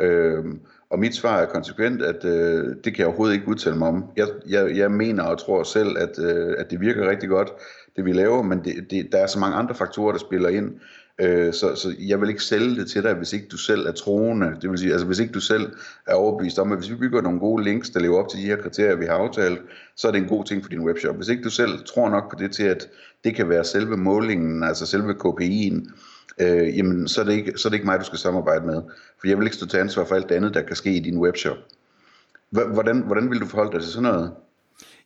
Øh, 0.00 0.44
og 0.90 0.98
mit 0.98 1.14
svar 1.14 1.40
er 1.40 1.46
konsekvent, 1.46 2.02
at 2.02 2.24
øh, 2.24 2.64
det 2.84 2.94
kan 2.94 2.98
jeg 2.98 3.06
overhovedet 3.06 3.34
ikke 3.34 3.48
udtale 3.48 3.76
mig 3.76 3.88
om. 3.88 4.04
Jeg, 4.16 4.26
jeg, 4.48 4.76
jeg 4.76 4.90
mener 4.90 5.22
og 5.22 5.38
tror 5.38 5.62
selv, 5.62 5.98
at, 5.98 6.18
øh, 6.18 6.54
at 6.58 6.70
det 6.70 6.80
virker 6.80 7.10
rigtig 7.10 7.28
godt, 7.28 7.52
det 7.96 8.04
vi 8.04 8.12
laver, 8.12 8.42
men 8.42 8.64
det, 8.64 8.90
det, 8.90 9.08
der 9.12 9.18
er 9.18 9.26
så 9.26 9.38
mange 9.38 9.56
andre 9.56 9.74
faktorer, 9.74 10.12
der 10.12 10.18
spiller 10.18 10.48
ind. 10.48 10.72
Øh, 11.20 11.52
så, 11.52 11.74
så 11.74 11.94
jeg 11.98 12.20
vil 12.20 12.28
ikke 12.28 12.42
sælge 12.42 12.76
det 12.76 12.90
til 12.90 13.02
dig, 13.02 13.14
hvis 13.14 13.32
ikke 13.32 13.46
du 13.48 13.56
selv 13.56 13.86
er 13.86 13.92
troende. 13.92 14.56
Det 14.62 14.70
vil 14.70 14.78
sige, 14.78 14.92
altså 14.92 15.06
hvis 15.06 15.18
ikke 15.18 15.32
du 15.32 15.40
selv 15.40 15.72
er 16.06 16.14
overbevist 16.14 16.58
om, 16.58 16.72
at 16.72 16.78
hvis 16.78 16.90
vi 16.90 16.96
bygger 16.96 17.22
nogle 17.22 17.40
gode 17.40 17.64
links, 17.64 17.90
der 17.90 18.00
lever 18.00 18.18
op 18.18 18.28
til 18.28 18.38
de 18.38 18.44
her 18.44 18.56
kriterier, 18.56 18.96
vi 18.96 19.06
har 19.06 19.14
aftalt, 19.14 19.60
så 19.96 20.08
er 20.08 20.12
det 20.12 20.18
en 20.18 20.28
god 20.28 20.44
ting 20.44 20.62
for 20.62 20.70
din 20.70 20.80
webshop. 20.86 21.16
Hvis 21.16 21.28
ikke 21.28 21.42
du 21.42 21.50
selv 21.50 21.84
tror 21.86 22.08
nok 22.08 22.30
på 22.30 22.36
det 22.38 22.52
til, 22.52 22.62
at 22.62 22.88
det 23.24 23.34
kan 23.34 23.48
være 23.48 23.64
selve 23.64 23.96
målingen, 23.96 24.62
altså 24.62 24.86
selve 24.86 25.12
KPI'en, 25.12 25.92
øh, 26.40 26.78
jamen 26.78 27.08
så 27.08 27.20
er, 27.20 27.24
det 27.24 27.32
ikke, 27.32 27.52
så 27.56 27.68
er 27.68 27.70
det 27.70 27.76
ikke 27.76 27.86
mig, 27.86 28.00
du 28.00 28.04
skal 28.04 28.18
samarbejde 28.18 28.66
med. 28.66 28.82
For 29.20 29.28
jeg 29.28 29.38
vil 29.38 29.44
ikke 29.44 29.56
stå 29.56 29.66
til 29.66 29.78
ansvar 29.78 30.04
for 30.04 30.14
alt 30.14 30.28
det 30.28 30.34
andet, 30.34 30.54
der 30.54 30.62
kan 30.62 30.76
ske 30.76 30.90
i 30.90 31.00
din 31.00 31.18
webshop. 31.18 31.56
Hvordan, 32.50 33.00
hvordan 33.00 33.30
vil 33.30 33.40
du 33.40 33.46
forholde 33.46 33.72
dig 33.72 33.80
til 33.80 33.90
sådan 33.90 34.12
noget? 34.12 34.30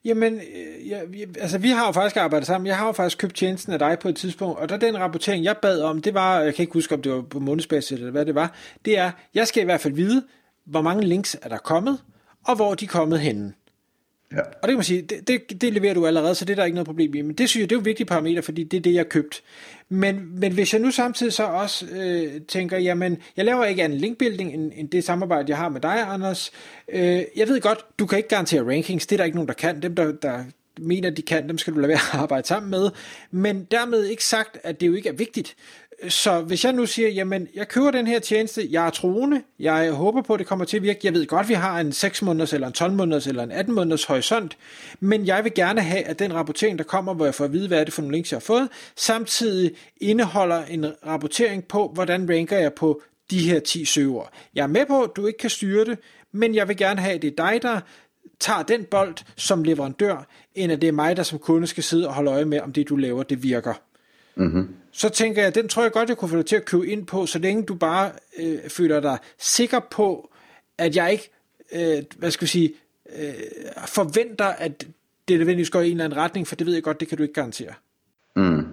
Jamen, 0.04 0.34
øh, 0.34 0.88
ja, 0.88 1.04
vi, 1.04 1.26
altså 1.40 1.58
vi 1.58 1.68
har 1.68 1.86
jo 1.86 1.92
faktisk 1.92 2.16
arbejdet 2.16 2.46
sammen. 2.46 2.66
Jeg 2.66 2.76
har 2.76 2.86
jo 2.86 2.92
faktisk 2.92 3.18
købt 3.18 3.34
tjenesten 3.34 3.72
af 3.72 3.78
dig 3.78 3.98
på 3.98 4.08
et 4.08 4.16
tidspunkt, 4.16 4.58
og 4.58 4.68
der 4.68 4.76
den 4.76 4.98
rapportering, 4.98 5.44
jeg 5.44 5.56
bad 5.62 5.80
om, 5.82 6.02
det 6.02 6.14
var, 6.14 6.40
jeg 6.40 6.54
kan 6.54 6.62
ikke 6.62 6.72
huske, 6.72 6.94
om 6.94 7.02
det 7.02 7.12
var 7.12 7.22
på 7.22 7.40
månedsbasis 7.40 7.92
eller 7.92 8.10
hvad 8.10 8.26
det 8.26 8.34
var, 8.34 8.54
det 8.84 8.98
er, 8.98 9.10
jeg 9.34 9.46
skal 9.48 9.62
i 9.62 9.64
hvert 9.64 9.80
fald 9.80 9.94
vide, 9.94 10.24
hvor 10.66 10.82
mange 10.82 11.06
links 11.06 11.36
er 11.42 11.48
der 11.48 11.58
kommet, 11.58 11.98
og 12.46 12.56
hvor 12.56 12.74
de 12.74 12.84
er 12.84 12.88
kommet 12.88 13.20
henne. 13.20 13.52
Ja. 14.32 14.40
Og 14.40 14.62
det 14.62 14.68
kan 14.68 14.74
man 14.74 14.84
sige, 14.84 15.02
det, 15.02 15.28
det, 15.28 15.60
det 15.60 15.72
leverer 15.72 15.94
du 15.94 16.06
allerede, 16.06 16.34
så 16.34 16.44
det 16.44 16.52
er 16.52 16.56
der 16.56 16.64
ikke 16.64 16.74
noget 16.74 16.86
problem 16.86 17.14
i. 17.14 17.22
Men 17.22 17.34
det 17.34 17.48
synes 17.48 17.60
jeg, 17.60 17.70
det 17.70 17.76
er 17.76 17.80
jo 17.80 17.84
vigtige 17.84 18.06
parametre, 18.06 18.42
fordi 18.42 18.64
det 18.64 18.76
er 18.76 18.80
det, 18.80 18.92
jeg 18.92 18.98
har 18.98 19.04
købt. 19.04 19.42
Men, 19.88 20.40
men 20.40 20.52
hvis 20.52 20.72
jeg 20.72 20.82
nu 20.82 20.90
samtidig 20.90 21.32
så 21.32 21.44
også 21.44 21.86
øh, 21.86 22.40
tænker, 22.48 22.78
jamen, 22.78 23.18
jeg 23.36 23.44
laver 23.44 23.64
ikke 23.64 23.84
en 23.84 23.94
linkbuilding 23.94 24.54
end, 24.54 24.72
end 24.74 24.88
det 24.88 25.04
samarbejde, 25.04 25.50
jeg 25.50 25.56
har 25.56 25.68
med 25.68 25.80
dig, 25.80 26.00
Anders. 26.08 26.52
Øh, 26.88 27.22
jeg 27.36 27.48
ved 27.48 27.60
godt, 27.60 27.78
du 27.98 28.06
kan 28.06 28.18
ikke 28.18 28.28
garantere 28.28 28.62
rankings, 28.62 29.06
det 29.06 29.16
er 29.16 29.16
der 29.16 29.24
ikke 29.24 29.36
nogen, 29.36 29.48
der 29.48 29.54
kan. 29.54 29.82
Dem, 29.82 29.94
der, 29.94 30.12
der 30.12 30.44
mener, 30.80 31.10
de 31.10 31.22
kan, 31.22 31.48
dem 31.48 31.58
skal 31.58 31.74
du 31.74 31.78
lade 31.78 31.88
være 31.88 32.14
at 32.14 32.20
arbejde 32.20 32.46
sammen 32.46 32.70
med. 32.70 32.90
Men 33.30 33.64
dermed 33.70 34.04
ikke 34.04 34.24
sagt, 34.24 34.58
at 34.62 34.80
det 34.80 34.86
jo 34.86 34.94
ikke 34.94 35.08
er 35.08 35.12
vigtigt. 35.12 35.56
Så 36.08 36.40
hvis 36.40 36.64
jeg 36.64 36.72
nu 36.72 36.86
siger, 36.86 37.08
jamen, 37.08 37.48
jeg 37.54 37.68
køber 37.68 37.90
den 37.90 38.06
her 38.06 38.18
tjeneste, 38.18 38.68
jeg 38.70 38.86
er 38.86 38.90
troende, 38.90 39.42
jeg 39.58 39.92
håber 39.92 40.22
på, 40.22 40.34
at 40.34 40.38
det 40.38 40.46
kommer 40.46 40.64
til 40.64 40.76
at 40.76 40.82
virke. 40.82 41.00
Jeg 41.04 41.14
ved 41.14 41.26
godt, 41.26 41.42
at 41.42 41.48
vi 41.48 41.54
har 41.54 41.80
en 41.80 41.92
6 41.92 42.22
måneders, 42.22 42.52
eller 42.52 42.66
en 42.66 42.72
12 42.72 42.92
måneders, 42.92 43.26
eller 43.26 43.42
en 43.42 43.52
18 43.52 43.74
måneders 43.74 44.04
horisont, 44.04 44.56
men 45.00 45.26
jeg 45.26 45.44
vil 45.44 45.54
gerne 45.54 45.80
have, 45.80 46.02
at 46.04 46.18
den 46.18 46.34
rapportering, 46.34 46.78
der 46.78 46.84
kommer, 46.84 47.14
hvor 47.14 47.24
jeg 47.24 47.34
får 47.34 47.44
at 47.44 47.52
vide, 47.52 47.68
hvad 47.68 47.80
er 47.80 47.84
det 47.84 47.92
for 47.92 48.02
nogle 48.02 48.16
links, 48.16 48.32
jeg 48.32 48.36
har 48.36 48.40
fået, 48.40 48.68
samtidig 48.96 49.70
indeholder 50.00 50.64
en 50.64 50.86
rapportering 51.06 51.64
på, 51.64 51.90
hvordan 51.94 52.30
ranker 52.30 52.58
jeg 52.58 52.72
på 52.72 53.02
de 53.30 53.50
her 53.50 53.60
10 53.60 53.84
søger. 53.84 54.30
Jeg 54.54 54.62
er 54.62 54.66
med 54.66 54.86
på, 54.86 55.02
at 55.02 55.10
du 55.16 55.26
ikke 55.26 55.38
kan 55.38 55.50
styre 55.50 55.84
det, 55.84 55.98
men 56.32 56.54
jeg 56.54 56.68
vil 56.68 56.76
gerne 56.76 57.00
have, 57.00 57.14
at 57.14 57.22
det 57.22 57.32
er 57.38 57.50
dig, 57.50 57.62
der 57.62 57.80
tager 58.40 58.62
den 58.62 58.84
bold 58.84 59.14
som 59.36 59.64
leverandør, 59.64 60.26
end 60.54 60.72
at 60.72 60.80
det 60.80 60.88
er 60.88 60.92
mig, 60.92 61.16
der 61.16 61.22
som 61.22 61.38
kunde 61.38 61.66
skal 61.66 61.82
sidde 61.82 62.08
og 62.08 62.14
holde 62.14 62.30
øje 62.30 62.44
med, 62.44 62.60
om 62.60 62.72
det 62.72 62.88
du 62.88 62.96
laver, 62.96 63.22
det 63.22 63.42
virker. 63.42 63.74
Mm-hmm. 64.38 64.68
Så 64.92 65.08
tænker 65.08 65.42
jeg, 65.42 65.54
den 65.54 65.68
tror 65.68 65.82
jeg 65.82 65.92
godt, 65.92 66.08
jeg 66.08 66.16
kunne 66.16 66.28
få 66.28 66.36
dig 66.36 66.46
til 66.46 66.56
at 66.56 66.64
købe 66.64 66.86
ind 66.86 67.06
på, 67.06 67.26
så 67.26 67.38
længe 67.38 67.62
du 67.62 67.74
bare 67.74 68.12
øh, 68.38 68.58
føler 68.68 69.00
dig 69.00 69.18
sikker 69.38 69.80
på, 69.90 70.30
at 70.78 70.96
jeg 70.96 71.12
ikke, 71.12 71.30
øh, 71.72 72.02
hvad 72.18 72.30
skal 72.30 72.44
vi 72.44 72.48
sige, 72.48 72.74
øh, 73.18 73.34
forventer, 73.86 74.44
at 74.44 74.86
det 75.28 75.38
nødvendigvis 75.38 75.70
går 75.70 75.80
i 75.80 75.86
en 75.86 75.90
eller 75.90 76.04
anden 76.04 76.18
retning, 76.18 76.46
for 76.46 76.56
det 76.56 76.66
ved 76.66 76.74
jeg 76.74 76.82
godt, 76.82 77.00
det 77.00 77.08
kan 77.08 77.16
du 77.16 77.22
ikke 77.22 77.34
garantere. 77.34 77.74
Mm. 78.36 78.66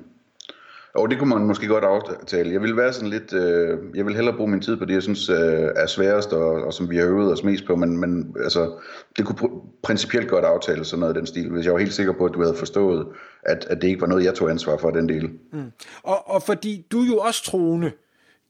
Og 0.95 1.09
det 1.09 1.19
kunne 1.19 1.29
man 1.29 1.45
måske 1.45 1.67
godt 1.67 1.83
aftale. 1.83 2.53
Jeg 2.53 2.61
vil 2.61 2.77
være 2.77 2.93
sådan 2.93 3.09
lidt, 3.09 3.33
øh, 3.33 3.77
jeg 3.95 4.05
vil 4.05 4.15
hellere 4.15 4.35
bruge 4.37 4.51
min 4.51 4.61
tid 4.61 4.77
på 4.77 4.85
det, 4.85 4.93
jeg 4.93 5.03
synes 5.03 5.29
øh, 5.29 5.69
er 5.75 5.87
sværest, 5.87 6.33
og, 6.33 6.63
og 6.63 6.73
som 6.73 6.89
vi 6.89 6.97
har 6.97 7.05
øvet 7.05 7.31
os 7.31 7.43
mest 7.43 7.65
på, 7.65 7.75
men, 7.75 7.97
men 7.97 8.35
altså, 8.43 8.71
det 9.17 9.25
kunne 9.25 9.37
pr- 9.39 9.79
principielt 9.83 10.27
godt 10.27 10.45
aftale 10.45 10.85
sådan 10.85 10.99
noget 10.99 11.13
af 11.13 11.19
den 11.19 11.27
stil, 11.27 11.49
hvis 11.49 11.65
jeg 11.65 11.73
var 11.73 11.79
helt 11.79 11.93
sikker 11.93 12.13
på, 12.13 12.25
at 12.25 12.33
du 12.33 12.41
havde 12.41 12.55
forstået, 12.55 13.07
at, 13.43 13.65
at 13.69 13.81
det 13.81 13.87
ikke 13.87 14.01
var 14.01 14.07
noget, 14.07 14.25
jeg 14.25 14.33
tog 14.33 14.49
ansvar 14.49 14.77
for, 14.77 14.91
den 14.91 15.09
del. 15.09 15.29
Mm. 15.53 15.71
Og, 16.03 16.29
og 16.29 16.43
fordi 16.43 16.85
du 16.91 17.01
er 17.01 17.07
jo 17.07 17.17
også 17.17 17.43
troende, 17.43 17.91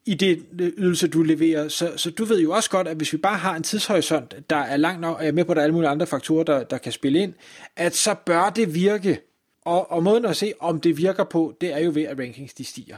i 0.06 0.14
det 0.14 0.46
øh, 0.62 0.72
ydelse, 0.78 1.08
du 1.08 1.24
leverer. 1.24 1.68
Så, 1.68 1.92
så 1.96 2.12
du 2.12 2.26
ved 2.26 2.42
jo 2.42 2.52
også 2.52 2.70
godt, 2.70 2.88
at 2.88 2.98
hvis 2.98 3.14
vi 3.14 3.18
bare 3.18 3.38
har 3.38 3.56
en 3.56 3.64
tidshorisont, 3.64 4.36
der 4.50 4.56
er 4.56 4.78
langt 4.78 5.02
nok, 5.02 5.18
og 5.18 5.24
jeg 5.24 5.30
er 5.30 5.34
med 5.34 5.46
på, 5.46 5.52
at 5.52 5.56
der 5.56 5.62
er 5.62 5.64
alle 5.64 5.74
mulige 5.74 5.90
andre 5.90 6.08
faktorer, 6.08 6.44
der, 6.44 6.64
der 6.64 6.78
kan 6.78 6.92
spille 6.92 7.20
ind, 7.20 7.34
at 7.76 7.96
så 7.96 8.16
bør 8.26 8.50
det 8.50 8.74
virke. 8.74 9.22
Og, 9.66 9.92
og 9.92 10.04
måden 10.04 10.26
at 10.26 10.38
se, 10.38 10.54
om 10.60 10.82
det 10.82 10.98
virker 10.98 11.24
på, 11.24 11.54
det 11.62 11.74
er 11.74 11.80
jo 11.80 11.92
ved, 11.94 12.04
at 12.04 12.20
rankings 12.20 12.54
de 12.54 12.66
stiger. 12.66 12.98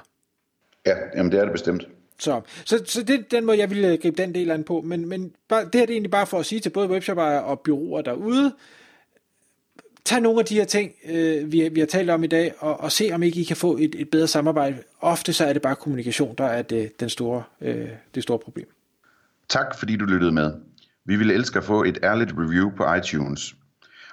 Ja, 0.86 0.96
jamen 1.16 1.32
det 1.32 1.40
er 1.40 1.44
det 1.44 1.52
bestemt. 1.52 1.88
Så, 2.20 2.42
så, 2.66 2.84
så 2.86 3.04
det 3.04 3.16
er 3.16 3.24
den 3.32 3.46
måde, 3.46 3.58
jeg 3.58 3.70
ville 3.70 3.98
gribe 3.98 4.22
den 4.22 4.36
del 4.36 4.52
an 4.52 4.64
på. 4.64 4.82
Men, 4.82 5.10
men 5.10 5.34
bare, 5.48 5.66
det 5.66 5.76
her 5.76 5.82
det 5.82 5.90
er 5.90 5.94
egentlig 5.94 6.12
bare 6.12 6.28
for 6.28 6.40
at 6.40 6.46
sige 6.46 6.60
til 6.60 6.70
både 6.70 6.90
webshop 6.90 7.18
og 7.18 7.60
byråer 7.60 8.02
derude, 8.02 8.54
tag 10.06 10.22
nogle 10.22 10.40
af 10.40 10.46
de 10.46 10.56
her 10.56 10.66
ting, 10.66 10.92
øh, 11.10 11.52
vi, 11.52 11.70
vi 11.70 11.80
har 11.80 11.88
talt 11.88 12.10
om 12.10 12.24
i 12.24 12.28
dag, 12.28 12.54
og, 12.60 12.80
og 12.80 12.92
se 12.92 13.10
om 13.14 13.24
ikke 13.24 13.42
I 13.42 13.44
kan 13.44 13.58
få 13.58 13.78
et, 13.78 13.96
et 13.96 14.10
bedre 14.10 14.28
samarbejde. 14.28 14.78
Ofte 15.02 15.34
så 15.34 15.46
er 15.46 15.54
det 15.54 15.62
bare 15.62 15.76
kommunikation, 15.76 16.36
der 16.38 16.46
er 16.46 16.62
det, 16.62 17.00
den 17.00 17.10
store, 17.10 17.44
øh, 17.62 17.90
det 18.16 18.24
store 18.24 18.40
problem. 18.40 18.68
Tak 19.50 19.80
fordi 19.80 19.96
du 19.96 20.06
lyttede 20.06 20.32
med. 20.32 20.54
Vi 21.06 21.16
ville 21.16 21.34
elske 21.34 21.60
at 21.60 21.66
få 21.66 21.84
et 21.84 22.00
ærligt 22.04 22.32
review 22.38 22.72
på 22.78 22.94
iTunes. 22.94 23.56